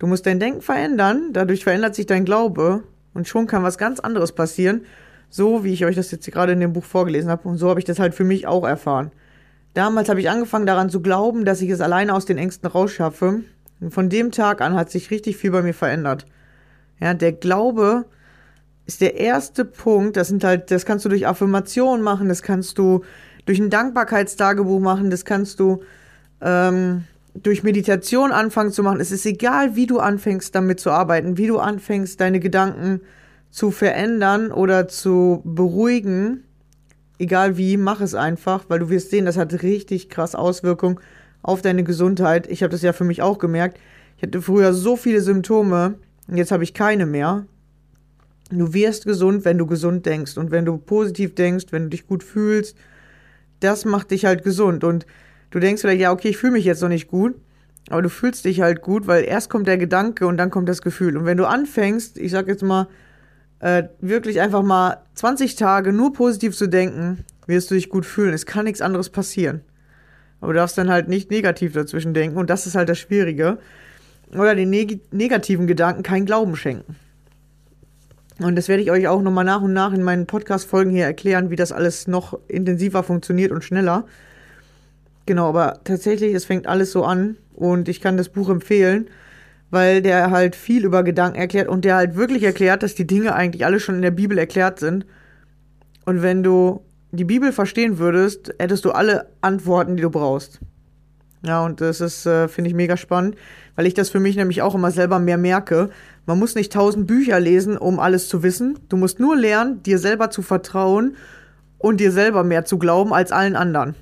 Du 0.00 0.06
musst 0.06 0.24
dein 0.24 0.40
Denken 0.40 0.62
verändern, 0.62 1.34
dadurch 1.34 1.62
verändert 1.62 1.94
sich 1.94 2.06
dein 2.06 2.24
Glaube 2.24 2.82
und 3.12 3.28
schon 3.28 3.46
kann 3.46 3.62
was 3.62 3.76
ganz 3.76 4.00
anderes 4.00 4.32
passieren, 4.32 4.86
so 5.28 5.62
wie 5.62 5.74
ich 5.74 5.84
euch 5.84 5.94
das 5.94 6.10
jetzt 6.10 6.30
gerade 6.32 6.52
in 6.52 6.60
dem 6.60 6.72
Buch 6.72 6.84
vorgelesen 6.84 7.30
habe 7.30 7.46
und 7.46 7.58
so 7.58 7.68
habe 7.68 7.80
ich 7.80 7.84
das 7.84 7.98
halt 7.98 8.14
für 8.14 8.24
mich 8.24 8.46
auch 8.46 8.66
erfahren. 8.66 9.12
Damals 9.74 10.08
habe 10.08 10.18
ich 10.18 10.30
angefangen 10.30 10.64
daran 10.64 10.88
zu 10.88 11.02
glauben, 11.02 11.44
dass 11.44 11.60
ich 11.60 11.68
es 11.68 11.82
alleine 11.82 12.14
aus 12.14 12.24
den 12.24 12.38
Ängsten 12.38 12.66
rausschaffe 12.70 13.42
und 13.80 13.92
von 13.92 14.08
dem 14.08 14.32
Tag 14.32 14.62
an 14.62 14.74
hat 14.74 14.90
sich 14.90 15.10
richtig 15.10 15.36
viel 15.36 15.50
bei 15.50 15.60
mir 15.60 15.74
verändert. 15.74 16.24
Ja, 16.98 17.12
der 17.12 17.32
Glaube 17.32 18.06
ist 18.86 19.02
der 19.02 19.20
erste 19.20 19.66
Punkt, 19.66 20.16
das 20.16 20.28
sind 20.28 20.42
halt, 20.44 20.70
das 20.70 20.86
kannst 20.86 21.04
du 21.04 21.10
durch 21.10 21.26
Affirmationen 21.26 22.02
machen, 22.02 22.26
das 22.26 22.40
kannst 22.40 22.78
du 22.78 23.04
durch 23.44 23.58
ein 23.58 23.68
Dankbarkeitstagebuch 23.68 24.80
machen, 24.80 25.10
das 25.10 25.26
kannst 25.26 25.60
du 25.60 25.82
ähm, 26.40 27.04
durch 27.34 27.62
Meditation 27.62 28.32
anfangen 28.32 28.72
zu 28.72 28.82
machen. 28.82 29.00
Es 29.00 29.12
ist 29.12 29.26
egal, 29.26 29.76
wie 29.76 29.86
du 29.86 29.98
anfängst 29.98 30.54
damit 30.54 30.80
zu 30.80 30.90
arbeiten, 30.90 31.38
wie 31.38 31.46
du 31.46 31.58
anfängst, 31.58 32.20
deine 32.20 32.40
Gedanken 32.40 33.00
zu 33.50 33.70
verändern 33.70 34.52
oder 34.52 34.88
zu 34.88 35.42
beruhigen. 35.44 36.44
Egal 37.18 37.56
wie, 37.56 37.76
mach 37.76 38.00
es 38.00 38.14
einfach, 38.14 38.64
weil 38.68 38.78
du 38.78 38.88
wirst 38.88 39.10
sehen, 39.10 39.26
das 39.26 39.36
hat 39.36 39.62
richtig 39.62 40.08
krass 40.08 40.34
Auswirkungen 40.34 40.98
auf 41.42 41.62
deine 41.62 41.84
Gesundheit. 41.84 42.46
Ich 42.48 42.62
habe 42.62 42.70
das 42.70 42.82
ja 42.82 42.92
für 42.92 43.04
mich 43.04 43.22
auch 43.22 43.38
gemerkt. 43.38 43.78
Ich 44.16 44.22
hatte 44.22 44.42
früher 44.42 44.72
so 44.72 44.96
viele 44.96 45.20
Symptome 45.20 45.94
und 46.28 46.36
jetzt 46.36 46.52
habe 46.52 46.64
ich 46.64 46.74
keine 46.74 47.06
mehr. 47.06 47.46
Du 48.50 48.74
wirst 48.74 49.04
gesund, 49.04 49.44
wenn 49.44 49.58
du 49.58 49.66
gesund 49.66 50.06
denkst 50.06 50.36
und 50.36 50.50
wenn 50.50 50.64
du 50.64 50.76
positiv 50.76 51.34
denkst, 51.34 51.66
wenn 51.70 51.84
du 51.84 51.88
dich 51.90 52.06
gut 52.06 52.24
fühlst. 52.24 52.76
Das 53.60 53.84
macht 53.84 54.10
dich 54.10 54.24
halt 54.24 54.42
gesund 54.42 54.82
und 54.82 55.06
Du 55.50 55.58
denkst 55.58 55.82
vielleicht, 55.82 56.00
ja, 56.00 56.12
okay, 56.12 56.28
ich 56.28 56.36
fühle 56.36 56.52
mich 56.52 56.64
jetzt 56.64 56.82
noch 56.82 56.88
nicht 56.88 57.08
gut, 57.08 57.34
aber 57.88 58.02
du 58.02 58.08
fühlst 58.08 58.44
dich 58.44 58.60
halt 58.60 58.82
gut, 58.82 59.06
weil 59.06 59.24
erst 59.24 59.50
kommt 59.50 59.66
der 59.66 59.78
Gedanke 59.78 60.26
und 60.26 60.36
dann 60.36 60.50
kommt 60.50 60.68
das 60.68 60.82
Gefühl. 60.82 61.16
Und 61.16 61.24
wenn 61.24 61.36
du 61.36 61.46
anfängst, 61.46 62.18
ich 62.18 62.30
sag 62.30 62.46
jetzt 62.46 62.62
mal, 62.62 62.88
äh, 63.60 63.84
wirklich 64.00 64.40
einfach 64.40 64.62
mal 64.62 64.98
20 65.14 65.56
Tage 65.56 65.92
nur 65.92 66.12
positiv 66.12 66.56
zu 66.56 66.66
denken, 66.66 67.24
wirst 67.46 67.70
du 67.70 67.74
dich 67.74 67.88
gut 67.88 68.06
fühlen. 68.06 68.32
Es 68.32 68.46
kann 68.46 68.64
nichts 68.64 68.80
anderes 68.80 69.10
passieren. 69.10 69.60
Aber 70.40 70.52
du 70.52 70.58
darfst 70.58 70.78
dann 70.78 70.90
halt 70.90 71.08
nicht 71.08 71.30
negativ 71.30 71.72
dazwischen 71.72 72.14
denken 72.14 72.38
und 72.38 72.48
das 72.48 72.66
ist 72.66 72.74
halt 72.74 72.88
das 72.88 72.98
Schwierige. 72.98 73.58
Oder 74.32 74.54
den 74.54 74.70
neg 74.70 75.12
negativen 75.12 75.66
Gedanken 75.66 76.02
keinen 76.02 76.24
Glauben 76.24 76.56
schenken. 76.56 76.96
Und 78.38 78.56
das 78.56 78.68
werde 78.68 78.82
ich 78.82 78.90
euch 78.90 79.06
auch 79.06 79.20
nochmal 79.20 79.44
nach 79.44 79.60
und 79.60 79.74
nach 79.74 79.92
in 79.92 80.02
meinen 80.02 80.26
Podcast-Folgen 80.26 80.92
hier 80.92 81.04
erklären, 81.04 81.50
wie 81.50 81.56
das 81.56 81.72
alles 81.72 82.06
noch 82.06 82.38
intensiver 82.48 83.02
funktioniert 83.02 83.52
und 83.52 83.64
schneller. 83.64 84.06
Genau, 85.26 85.48
aber 85.48 85.80
tatsächlich, 85.84 86.34
es 86.34 86.44
fängt 86.44 86.66
alles 86.66 86.92
so 86.92 87.04
an 87.04 87.36
und 87.54 87.88
ich 87.88 88.00
kann 88.00 88.16
das 88.16 88.28
Buch 88.28 88.48
empfehlen, 88.48 89.08
weil 89.70 90.02
der 90.02 90.30
halt 90.30 90.56
viel 90.56 90.84
über 90.84 91.04
Gedanken 91.04 91.38
erklärt 91.38 91.68
und 91.68 91.84
der 91.84 91.96
halt 91.96 92.16
wirklich 92.16 92.42
erklärt, 92.42 92.82
dass 92.82 92.94
die 92.94 93.06
Dinge 93.06 93.34
eigentlich 93.34 93.64
alle 93.64 93.80
schon 93.80 93.96
in 93.96 94.02
der 94.02 94.10
Bibel 94.10 94.38
erklärt 94.38 94.80
sind. 94.80 95.06
Und 96.04 96.22
wenn 96.22 96.42
du 96.42 96.82
die 97.12 97.24
Bibel 97.24 97.52
verstehen 97.52 97.98
würdest, 97.98 98.54
hättest 98.58 98.84
du 98.84 98.92
alle 98.92 99.26
Antworten, 99.40 99.96
die 99.96 100.02
du 100.02 100.10
brauchst. 100.10 100.60
Ja, 101.44 101.64
und 101.64 101.80
das 101.80 102.00
ist, 102.00 102.26
äh, 102.26 102.48
finde 102.48 102.68
ich, 102.68 102.76
mega 102.76 102.96
spannend, 102.96 103.36
weil 103.74 103.86
ich 103.86 103.94
das 103.94 104.10
für 104.10 104.20
mich 104.20 104.36
nämlich 104.36 104.60
auch 104.60 104.74
immer 104.74 104.90
selber 104.90 105.18
mehr 105.18 105.38
merke. 105.38 105.90
Man 106.26 106.38
muss 106.38 106.54
nicht 106.54 106.72
tausend 106.72 107.06
Bücher 107.06 107.40
lesen, 107.40 107.78
um 107.78 107.98
alles 107.98 108.28
zu 108.28 108.42
wissen. 108.42 108.78
Du 108.88 108.96
musst 108.96 109.20
nur 109.20 109.36
lernen, 109.36 109.82
dir 109.82 109.98
selber 109.98 110.30
zu 110.30 110.42
vertrauen 110.42 111.16
und 111.78 111.98
dir 111.98 112.12
selber 112.12 112.44
mehr 112.44 112.66
zu 112.66 112.78
glauben 112.78 113.14
als 113.14 113.32
allen 113.32 113.56
anderen. 113.56 113.94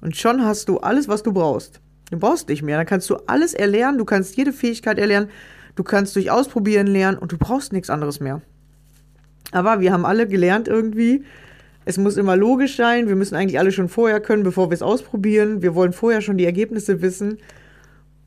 Und 0.00 0.16
schon 0.16 0.44
hast 0.44 0.68
du 0.68 0.78
alles, 0.78 1.08
was 1.08 1.22
du 1.22 1.32
brauchst. 1.32 1.80
Du 2.10 2.18
brauchst 2.18 2.48
nicht 2.48 2.62
mehr. 2.62 2.76
Dann 2.76 2.86
kannst 2.86 3.10
du 3.10 3.16
alles 3.26 3.54
erlernen, 3.54 3.98
du 3.98 4.04
kannst 4.04 4.36
jede 4.36 4.52
Fähigkeit 4.52 4.98
erlernen, 4.98 5.28
du 5.74 5.82
kannst 5.82 6.16
durch 6.16 6.30
Ausprobieren 6.30 6.86
lernen 6.86 7.18
und 7.18 7.32
du 7.32 7.38
brauchst 7.38 7.72
nichts 7.72 7.90
anderes 7.90 8.20
mehr. 8.20 8.40
Aber 9.52 9.80
wir 9.80 9.92
haben 9.92 10.04
alle 10.04 10.26
gelernt 10.26 10.68
irgendwie, 10.68 11.24
es 11.84 11.96
muss 11.96 12.18
immer 12.18 12.36
logisch 12.36 12.76
sein, 12.76 13.08
wir 13.08 13.16
müssen 13.16 13.34
eigentlich 13.34 13.58
alle 13.58 13.72
schon 13.72 13.88
vorher 13.88 14.20
können, 14.20 14.42
bevor 14.42 14.68
wir 14.68 14.74
es 14.74 14.82
ausprobieren. 14.82 15.62
Wir 15.62 15.74
wollen 15.74 15.94
vorher 15.94 16.20
schon 16.20 16.36
die 16.36 16.44
Ergebnisse 16.44 17.00
wissen. 17.00 17.38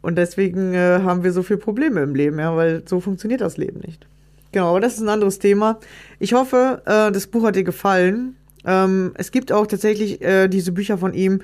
Und 0.01 0.17
deswegen 0.17 0.73
äh, 0.73 1.01
haben 1.03 1.23
wir 1.23 1.31
so 1.31 1.43
viele 1.43 1.59
Probleme 1.59 2.01
im 2.01 2.15
Leben, 2.15 2.39
ja, 2.39 2.55
weil 2.55 2.81
so 2.87 2.99
funktioniert 2.99 3.41
das 3.41 3.57
Leben 3.57 3.79
nicht. 3.81 4.07
Genau, 4.51 4.71
aber 4.71 4.79
das 4.79 4.95
ist 4.95 5.01
ein 5.01 5.09
anderes 5.09 5.37
Thema. 5.37 5.79
Ich 6.17 6.33
hoffe, 6.33 6.81
äh, 6.87 7.11
das 7.11 7.27
Buch 7.27 7.43
hat 7.43 7.55
dir 7.55 7.63
gefallen. 7.63 8.35
Ähm, 8.65 9.11
es 9.15 9.31
gibt 9.31 9.51
auch 9.51 9.67
tatsächlich 9.67 10.21
äh, 10.21 10.47
diese 10.47 10.71
Bücher 10.71 10.97
von 10.97 11.13
ihm 11.13 11.41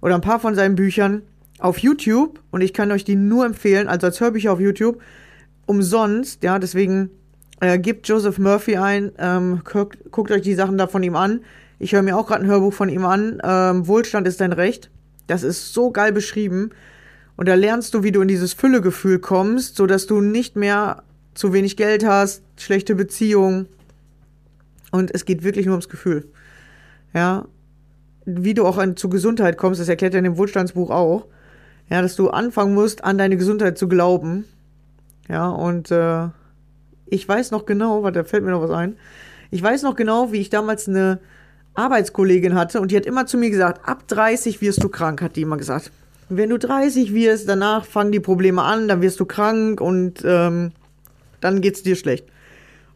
oder 0.00 0.14
ein 0.14 0.20
paar 0.20 0.40
von 0.40 0.54
seinen 0.54 0.74
Büchern 0.74 1.22
auf 1.58 1.78
YouTube 1.78 2.40
und 2.50 2.60
ich 2.60 2.72
kann 2.72 2.90
euch 2.92 3.04
die 3.04 3.16
nur 3.16 3.44
empfehlen, 3.44 3.88
also 3.88 4.06
als 4.06 4.20
Hörbücher 4.20 4.52
auf 4.52 4.60
YouTube, 4.60 5.00
umsonst, 5.66 6.42
ja, 6.42 6.58
deswegen 6.58 7.10
äh, 7.60 7.78
gebt 7.78 8.08
Joseph 8.08 8.38
Murphy 8.38 8.76
ein, 8.76 9.12
ähm, 9.18 9.60
guckt, 9.64 9.98
guckt, 10.10 10.30
euch 10.30 10.42
die 10.42 10.54
Sachen 10.54 10.78
da 10.78 10.86
von 10.86 11.02
ihm 11.02 11.16
an. 11.16 11.40
Ich 11.78 11.92
höre 11.92 12.02
mir 12.02 12.16
auch 12.16 12.26
gerade 12.26 12.44
ein 12.44 12.50
Hörbuch 12.50 12.72
von 12.72 12.88
ihm 12.88 13.04
an, 13.04 13.40
ähm, 13.44 13.86
Wohlstand 13.86 14.26
ist 14.26 14.40
dein 14.40 14.52
Recht. 14.52 14.90
Das 15.26 15.42
ist 15.42 15.72
so 15.72 15.90
geil 15.90 16.12
beschrieben 16.12 16.70
und 17.36 17.48
da 17.48 17.54
lernst 17.54 17.94
du, 17.94 18.02
wie 18.02 18.12
du 18.12 18.20
in 18.20 18.28
dieses 18.28 18.52
Füllegefühl 18.52 19.18
kommst, 19.18 19.76
sodass 19.76 20.06
du 20.06 20.20
nicht 20.20 20.56
mehr 20.56 21.04
zu 21.34 21.52
wenig 21.52 21.76
Geld 21.76 22.04
hast, 22.04 22.42
schlechte 22.56 22.94
Beziehungen 22.94 23.66
und 24.90 25.14
es 25.14 25.24
geht 25.24 25.44
wirklich 25.44 25.66
nur 25.66 25.74
ums 25.74 25.88
Gefühl. 25.88 26.26
Ja, 27.12 27.46
wie 28.24 28.54
du 28.54 28.66
auch 28.66 28.78
an, 28.78 28.96
zu 28.96 29.08
Gesundheit 29.08 29.56
kommst, 29.56 29.80
das 29.80 29.88
erklärt 29.88 30.14
er 30.14 30.18
in 30.18 30.24
dem 30.24 30.36
Wohlstandsbuch 30.36 30.90
auch. 30.90 31.26
Ja, 31.88 32.02
dass 32.02 32.14
du 32.14 32.30
anfangen 32.30 32.74
musst, 32.74 33.02
an 33.02 33.18
deine 33.18 33.36
Gesundheit 33.36 33.76
zu 33.76 33.88
glauben. 33.88 34.44
Ja, 35.28 35.48
und 35.48 35.90
äh, 35.90 36.28
ich 37.06 37.28
weiß 37.28 37.50
noch 37.50 37.66
genau, 37.66 38.02
warte, 38.02 38.20
da 38.20 38.24
fällt 38.24 38.44
mir 38.44 38.52
noch 38.52 38.62
was 38.62 38.70
ein. 38.70 38.96
Ich 39.50 39.62
weiß 39.62 39.82
noch 39.82 39.96
genau, 39.96 40.32
wie 40.32 40.40
ich 40.40 40.50
damals 40.50 40.88
eine 40.88 41.18
Arbeitskollegin 41.74 42.54
hatte 42.54 42.80
und 42.80 42.90
die 42.90 42.96
hat 42.96 43.06
immer 43.06 43.26
zu 43.26 43.38
mir 43.38 43.50
gesagt, 43.50 43.88
ab 43.88 44.06
30 44.08 44.60
wirst 44.60 44.82
du 44.82 44.88
krank, 44.88 45.22
hat 45.22 45.36
die 45.36 45.42
immer 45.42 45.56
gesagt. 45.56 45.90
Wenn 46.28 46.50
du 46.50 46.58
30 46.58 47.12
wirst, 47.12 47.48
danach 47.48 47.84
fangen 47.84 48.12
die 48.12 48.20
Probleme 48.20 48.62
an, 48.62 48.86
dann 48.86 49.02
wirst 49.02 49.18
du 49.18 49.24
krank 49.24 49.80
und 49.80 50.22
ähm, 50.24 50.72
dann 51.40 51.60
geht's 51.60 51.82
dir 51.82 51.96
schlecht. 51.96 52.26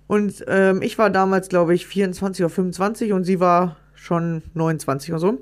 Und 0.07 0.44
ähm, 0.46 0.83
ich 0.83 0.98
war 0.98 1.11
damals, 1.11 1.48
glaube 1.48 1.74
ich, 1.74 1.87
24 1.87 2.44
oder 2.44 2.55
25 2.55 3.12
und 3.12 3.24
sie 3.24 3.40
war 3.40 3.77
schon 4.04 4.42
29 4.52 5.10
oder 5.10 5.18
so. 5.18 5.38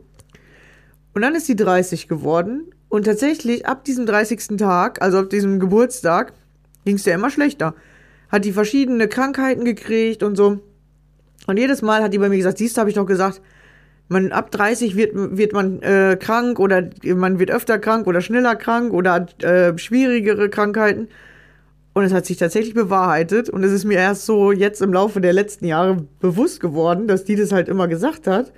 Und 1.15 1.23
dann 1.23 1.35
ist 1.35 1.47
sie 1.47 1.57
30 1.57 2.09
geworden. 2.09 2.73
Und 2.89 3.05
tatsächlich 3.05 3.67
ab 3.67 3.85
diesem 3.85 4.07
30. 4.07 4.57
Tag, 4.59 5.03
also 5.03 5.19
ab 5.19 5.31
diesem 5.31 5.59
Geburtstag, 5.59 6.33
ging 6.85 6.97
es 6.97 7.05
ja 7.05 7.15
immer 7.15 7.31
schlechter. 7.31 7.75
Hat 8.31 8.45
die 8.45 8.53
verschiedene 8.53 9.09
Krankheiten 9.09 9.65
gekriegt 9.65 10.23
und 10.23 10.37
so. 10.37 10.61
Und 11.47 11.57
jedes 11.57 11.83
Mal 11.83 12.03
hat 12.03 12.13
die 12.13 12.19
bei 12.19 12.29
mir 12.29 12.37
gesagt, 12.37 12.59
siehst 12.59 12.77
du, 12.77 12.81
habe 12.81 12.91
ich 12.91 12.97
doch 12.97 13.07
gesagt, 13.07 13.41
man 14.09 14.31
ab 14.31 14.51
30 14.51 14.95
wird, 14.95 15.13
wird 15.15 15.53
man 15.53 15.83
äh, 15.83 16.17
krank 16.21 16.61
oder 16.61 16.89
man 17.05 17.39
wird 17.39 17.51
öfter 17.51 17.79
krank 17.79 18.07
oder 18.07 18.21
schneller 18.21 18.55
krank 18.55 18.93
oder 18.93 19.13
hat 19.13 19.43
äh, 19.43 19.77
schwierigere 19.79 20.51
Krankheiten. 20.51 21.09
Und 21.95 22.05
es 22.05 22.13
hat 22.13 22.25
sich 22.27 22.39
tatsächlich 22.39 22.75
bewahrheitet. 22.75 23.51
Und 23.51 23.65
es 23.65 23.73
ist 23.73 23.85
mir 23.85 23.99
erst 23.99 24.25
so 24.25 24.53
jetzt 24.53 24.81
im 24.81 24.93
Laufe 24.93 25.21
der 25.21 25.33
letzten 25.33 25.67
Jahre 25.67 26.07
bewusst 26.21 26.61
geworden, 26.61 27.07
dass 27.07 27.25
die 27.25 27.37
das 27.37 27.53
halt 27.53 27.69
immer 27.69 27.89
gesagt 27.89 28.27
hat. 28.27 28.53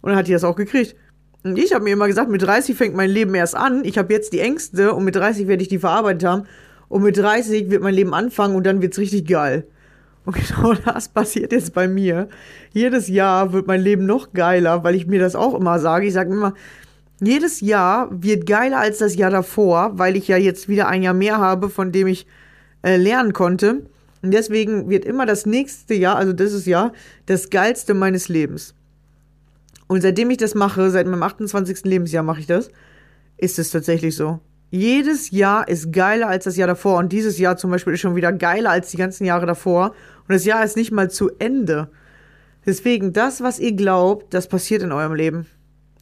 Und 0.00 0.10
dann 0.10 0.16
hat 0.16 0.28
die 0.28 0.32
das 0.32 0.44
auch 0.44 0.56
gekriegt. 0.56 0.94
Und 1.42 1.58
ich 1.58 1.72
habe 1.72 1.84
mir 1.84 1.92
immer 1.92 2.06
gesagt, 2.06 2.30
mit 2.30 2.42
30 2.42 2.76
fängt 2.76 2.94
mein 2.94 3.10
Leben 3.10 3.34
erst 3.34 3.56
an. 3.56 3.84
Ich 3.84 3.98
habe 3.98 4.12
jetzt 4.12 4.32
die 4.32 4.40
Ängste 4.40 4.92
und 4.92 5.04
mit 5.04 5.16
30 5.16 5.48
werde 5.48 5.62
ich 5.62 5.68
die 5.68 5.78
verarbeitet 5.78 6.24
haben. 6.24 6.44
Und 6.88 7.02
mit 7.02 7.16
30 7.16 7.70
wird 7.70 7.82
mein 7.82 7.94
Leben 7.94 8.14
anfangen 8.14 8.56
und 8.56 8.64
dann 8.64 8.80
wird 8.80 8.92
es 8.92 8.98
richtig 8.98 9.26
geil. 9.26 9.66
Und 10.24 10.36
genau 10.48 10.74
das 10.74 11.08
passiert 11.08 11.52
jetzt 11.52 11.74
bei 11.74 11.88
mir. 11.88 12.28
Jedes 12.72 13.08
Jahr 13.08 13.52
wird 13.52 13.66
mein 13.66 13.80
Leben 13.80 14.06
noch 14.06 14.32
geiler, 14.32 14.84
weil 14.84 14.94
ich 14.94 15.06
mir 15.06 15.20
das 15.20 15.34
auch 15.34 15.54
immer 15.54 15.78
sage. 15.78 16.06
Ich 16.06 16.12
sage 16.12 16.32
immer, 16.32 16.54
jedes 17.20 17.60
Jahr 17.60 18.08
wird 18.10 18.46
geiler 18.46 18.78
als 18.78 18.98
das 18.98 19.16
Jahr 19.16 19.30
davor, 19.30 19.92
weil 19.94 20.16
ich 20.16 20.28
ja 20.28 20.36
jetzt 20.36 20.68
wieder 20.68 20.88
ein 20.88 21.02
Jahr 21.02 21.14
mehr 21.14 21.38
habe, 21.38 21.68
von 21.68 21.92
dem 21.92 22.06
ich 22.06 22.26
äh, 22.82 22.96
lernen 22.96 23.32
konnte. 23.32 23.86
Und 24.22 24.32
deswegen 24.32 24.90
wird 24.90 25.04
immer 25.04 25.26
das 25.26 25.46
nächste 25.46 25.94
Jahr, 25.94 26.16
also 26.16 26.32
dieses 26.32 26.66
Jahr, 26.66 26.92
das 27.26 27.50
geilste 27.50 27.94
meines 27.94 28.28
Lebens. 28.28 28.74
Und 29.86 30.02
seitdem 30.02 30.30
ich 30.30 30.36
das 30.36 30.54
mache, 30.54 30.90
seit 30.90 31.06
meinem 31.06 31.22
28. 31.22 31.84
Lebensjahr 31.84 32.22
mache 32.22 32.40
ich 32.40 32.46
das, 32.46 32.70
ist 33.36 33.58
es 33.58 33.70
tatsächlich 33.70 34.16
so. 34.16 34.40
Jedes 34.70 35.30
Jahr 35.30 35.66
ist 35.66 35.92
geiler 35.92 36.28
als 36.28 36.44
das 36.44 36.56
Jahr 36.56 36.68
davor. 36.68 36.98
Und 36.98 37.10
dieses 37.10 37.38
Jahr 37.38 37.56
zum 37.56 37.70
Beispiel 37.70 37.94
ist 37.94 38.00
schon 38.00 38.16
wieder 38.16 38.32
geiler 38.32 38.70
als 38.70 38.90
die 38.90 38.98
ganzen 38.98 39.24
Jahre 39.24 39.46
davor. 39.46 39.94
Und 40.28 40.34
das 40.34 40.44
Jahr 40.44 40.62
ist 40.62 40.76
nicht 40.76 40.92
mal 40.92 41.10
zu 41.10 41.30
Ende. 41.38 41.88
Deswegen, 42.66 43.14
das, 43.14 43.40
was 43.40 43.58
ihr 43.58 43.72
glaubt, 43.72 44.34
das 44.34 44.46
passiert 44.46 44.82
in 44.82 44.92
eurem 44.92 45.14
Leben. 45.14 45.46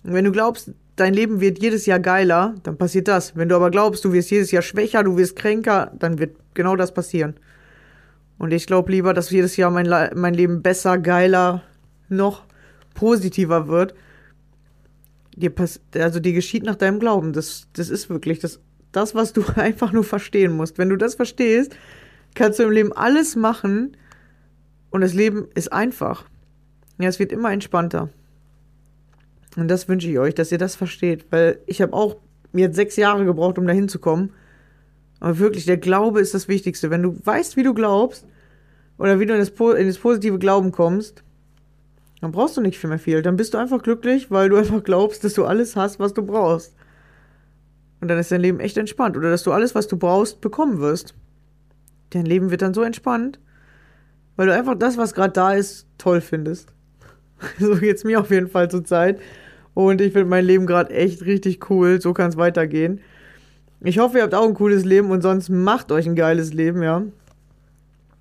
Und 0.03 0.15
wenn 0.15 0.25
du 0.25 0.33
glaubst, 0.33 0.73
dein 0.97 1.15
Leben 1.15 1.41
wird 1.41 1.63
jedes 1.63 1.87
Jahr 1.87 2.01
geiler, 2.01 2.57
dann 2.65 2.77
passiert 2.77 3.07
das. 3.07 3.37
Wenn 3.37 3.49
du 3.49 3.55
aber 3.55 3.71
glaubst, 3.71 4.05
du 4.05 4.13
wirst 4.13 4.33
jedes 4.33 4.51
Jahr 4.51 4.63
schwächer, 4.63 5.05
du 5.05 5.17
wirst 5.17 5.37
kränker, 5.37 5.93
dann 5.97 6.19
wird 6.19 6.37
genau 6.57 6.75
das 6.75 6.93
passieren. 6.93 7.37
Und 8.39 8.53
ich 8.53 8.67
glaube 8.67 8.91
lieber, 8.91 9.15
dass 9.15 9.31
jedes 9.31 9.57
Jahr 9.57 9.71
mein, 9.71 9.89
mein 10.15 10.35
Leben 10.35 10.63
besser, 10.63 10.99
geiler, 10.99 11.63
noch 12.09 12.45
positiver 12.95 13.69
wird. 13.69 13.95
Dir 15.37 15.53
also 15.95 16.21
dir 16.21 16.33
geschieht 16.33 16.65
nach 16.65 16.77
deinem 16.77 16.99
Glauben. 16.99 17.33
Das, 17.33 17.69
das 17.75 17.89
ist 17.89 18.11
wirklich 18.11 18.41
das, 18.41 18.61
das, 18.93 19.15
was 19.15 19.33
du 19.33 19.45
einfach 19.57 19.93
nur 19.93 20.05
verstehen 20.05 20.53
musst. 20.53 20.79
Wenn 20.79 20.89
du 20.89 20.97
das 20.97 21.15
verstehst, 21.15 21.77
kannst 22.35 22.59
du 22.59 22.65
im 22.65 22.71
Leben 22.71 22.93
alles 22.93 23.37
machen 23.37 23.97
und 24.91 25.01
das 25.01 25.15
Leben 25.15 25.49
ist 25.55 25.73
einfach. 25.73 26.25
Ja, 26.99 27.09
es 27.09 27.19
wird 27.19 27.33
immer 27.33 27.53
entspannter. 27.53 28.11
Und 29.57 29.69
das 29.69 29.89
wünsche 29.89 30.09
ich 30.11 30.19
euch, 30.19 30.35
dass 30.35 30.53
ihr 30.53 30.59
das 30.59 30.77
versteht, 30.77 31.27
weil 31.31 31.61
ich 31.67 31.81
habe 31.81 31.95
auch 31.95 32.17
jetzt 32.53 32.77
sechs 32.77 32.97
Jahre 32.97 33.25
gebraucht, 33.25 33.59
um 33.59 33.67
dahin 33.67 33.89
zu 33.89 33.99
kommen. 33.99 34.33
Aber 35.21 35.39
wirklich, 35.39 35.65
der 35.65 35.79
Glaube 35.79 36.21
ist 36.21 36.35
das 36.35 36.49
Wichtigste. 36.49 36.91
Wenn 36.91 37.03
du 37.03 37.19
weißt, 37.25 37.57
wie 37.57 37.63
du 37.63 37.75
glaubst, 37.75 38.27
oder 38.99 39.21
wie 39.21 39.27
du 39.27 39.35
in 39.35 39.41
das, 39.41 39.51
in 39.51 39.87
das 39.87 39.99
positive 39.99 40.39
Glauben 40.39 40.73
kommst, 40.73 41.23
dann 42.21 42.33
brauchst 42.33 42.57
du 42.57 42.61
nicht 42.61 42.79
viel 42.79 42.89
mehr 42.89 42.99
viel. 42.99 43.23
Dann 43.23 43.37
bist 43.37 43.55
du 43.55 43.59
einfach 43.59 43.83
glücklich, 43.83 44.31
weil 44.31 44.49
du 44.49 44.57
einfach 44.57 44.83
glaubst, 44.83 45.23
dass 45.25 45.35
du 45.35 45.45
alles 45.45 45.77
hast, 45.77 45.99
was 45.99 46.15
du 46.15 46.23
brauchst. 46.23 46.75
Und 48.01 48.09
dann 48.09 48.19
ist 48.19 48.33
dein 48.33 48.41
Leben 48.41 48.61
echt 48.61 48.77
entspannt. 48.77 49.17
Oder 49.17 49.31
dass 49.31 49.43
du 49.43 49.53
alles, 49.53 49.75
was 49.75 49.87
du 49.87 49.97
brauchst, 49.97 50.41
bekommen 50.41 50.81
wirst. 50.81 51.15
Dein 52.11 52.25
Leben 52.25 52.51
wird 52.51 52.63
dann 52.63 52.75
so 52.75 52.83
entspannt, 52.83 53.41
weil 54.37 54.47
du 54.47 54.55
einfach 54.55 54.77
das, 54.77 54.97
was 54.97 55.13
gerade 55.13 55.33
da 55.33 55.53
ist, 55.53 55.87
toll 55.99 56.21
findest. 56.21 56.73
so 57.59 57.75
geht's 57.77 58.05
mir 58.05 58.21
auf 58.21 58.31
jeden 58.31 58.49
Fall 58.49 58.71
zur 58.71 58.85
Zeit. 58.85 59.21
Und 59.75 60.01
ich 60.01 60.13
finde 60.13 60.29
mein 60.29 60.45
Leben 60.45 60.67
gerade 60.67 60.95
echt 60.95 61.27
richtig 61.27 61.69
cool. 61.69 62.01
So 62.01 62.15
kann 62.15 62.31
es 62.31 62.37
weitergehen. 62.37 63.01
Ich 63.81 63.99
hoffe, 63.99 64.19
ihr 64.19 64.23
habt 64.23 64.35
auch 64.35 64.47
ein 64.47 64.55
cooles 64.55 64.85
Leben 64.85 65.11
und 65.11 65.23
sonst 65.23 65.49
macht 65.49 65.93
euch 65.93 66.07
ein 66.07 66.17
geiles 66.17 66.53
Leben, 66.53 66.83
ja. 66.83 67.03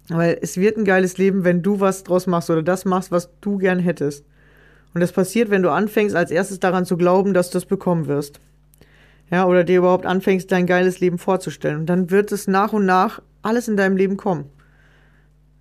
Weil 0.10 0.38
es 0.42 0.58
wird 0.58 0.78
ein 0.78 0.86
geiles 0.86 1.18
Leben, 1.18 1.44
wenn 1.44 1.62
du 1.62 1.80
was 1.80 2.04
draus 2.04 2.28
machst 2.28 2.50
oder 2.50 2.62
das 2.62 2.86
machst, 2.86 3.12
was 3.12 3.30
du 3.42 3.58
gern 3.58 3.80
hättest. 3.80 4.26
Und 4.94 5.02
das 5.02 5.12
passiert, 5.12 5.50
wenn 5.50 5.64
du 5.64 5.72
anfängst, 5.72 6.16
als 6.16 6.32
erstes 6.32 6.60
daran 6.60 6.86
zu 6.86 6.98
glauben, 6.98 7.34
dass 7.34 7.50
du 7.50 7.56
das 7.56 7.66
bekommen 7.66 8.08
wirst. 8.08 8.40
Ja, 9.32 9.46
oder 9.46 9.64
dir 9.64 9.80
überhaupt 9.80 10.06
anfängst, 10.06 10.52
dein 10.52 10.68
geiles 10.68 11.00
Leben 11.00 11.18
vorzustellen. 11.18 11.80
Und 11.80 11.86
dann 11.88 12.12
wird 12.12 12.32
es 12.32 12.48
nach 12.48 12.74
und 12.74 12.86
nach 12.86 13.22
alles 13.42 13.68
in 13.68 13.78
deinem 13.78 13.98
Leben 13.98 14.18
kommen. 14.18 14.46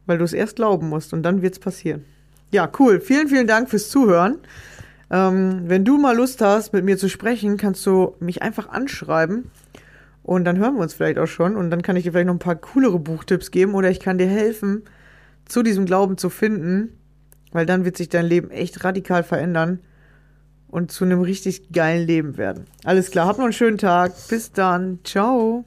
Weil 0.06 0.18
du 0.18 0.24
es 0.24 0.34
erst 0.34 0.56
glauben 0.56 0.88
musst 0.88 1.14
und 1.14 1.22
dann 1.22 1.40
wird 1.40 1.54
es 1.54 1.58
passieren. 1.58 2.04
Ja, 2.50 2.70
cool. 2.78 3.00
Vielen, 3.00 3.28
vielen 3.28 3.46
Dank 3.46 3.70
fürs 3.70 3.88
Zuhören. 3.88 4.38
Ähm, 5.10 5.62
wenn 5.64 5.84
du 5.84 5.98
mal 5.98 6.16
Lust 6.16 6.40
hast, 6.42 6.72
mit 6.72 6.84
mir 6.84 6.98
zu 6.98 7.08
sprechen, 7.08 7.56
kannst 7.56 7.84
du 7.86 8.14
mich 8.20 8.42
einfach 8.42 8.68
anschreiben. 8.68 9.50
Und 10.24 10.44
dann 10.44 10.58
hören 10.58 10.74
wir 10.74 10.80
uns 10.80 10.94
vielleicht 10.94 11.18
auch 11.18 11.26
schon. 11.26 11.54
Und 11.54 11.70
dann 11.70 11.82
kann 11.82 11.96
ich 11.96 12.02
dir 12.02 12.12
vielleicht 12.12 12.26
noch 12.26 12.34
ein 12.34 12.40
paar 12.40 12.56
coolere 12.56 12.98
Buchtipps 12.98 13.50
geben 13.50 13.74
oder 13.74 13.90
ich 13.90 14.00
kann 14.00 14.18
dir 14.18 14.26
helfen, 14.26 14.82
zu 15.44 15.62
diesem 15.62 15.84
Glauben 15.84 16.18
zu 16.18 16.30
finden. 16.30 16.98
Weil 17.52 17.66
dann 17.66 17.84
wird 17.84 17.96
sich 17.96 18.08
dein 18.08 18.26
Leben 18.26 18.50
echt 18.50 18.82
radikal 18.82 19.22
verändern 19.22 19.80
und 20.66 20.90
zu 20.90 21.04
einem 21.04 21.20
richtig 21.20 21.70
geilen 21.72 22.04
Leben 22.04 22.36
werden. 22.36 22.64
Alles 22.82 23.12
klar, 23.12 23.28
hab 23.28 23.36
noch 23.36 23.44
einen 23.44 23.52
schönen 23.52 23.78
Tag. 23.78 24.12
Bis 24.28 24.50
dann. 24.50 24.98
Ciao. 25.04 25.64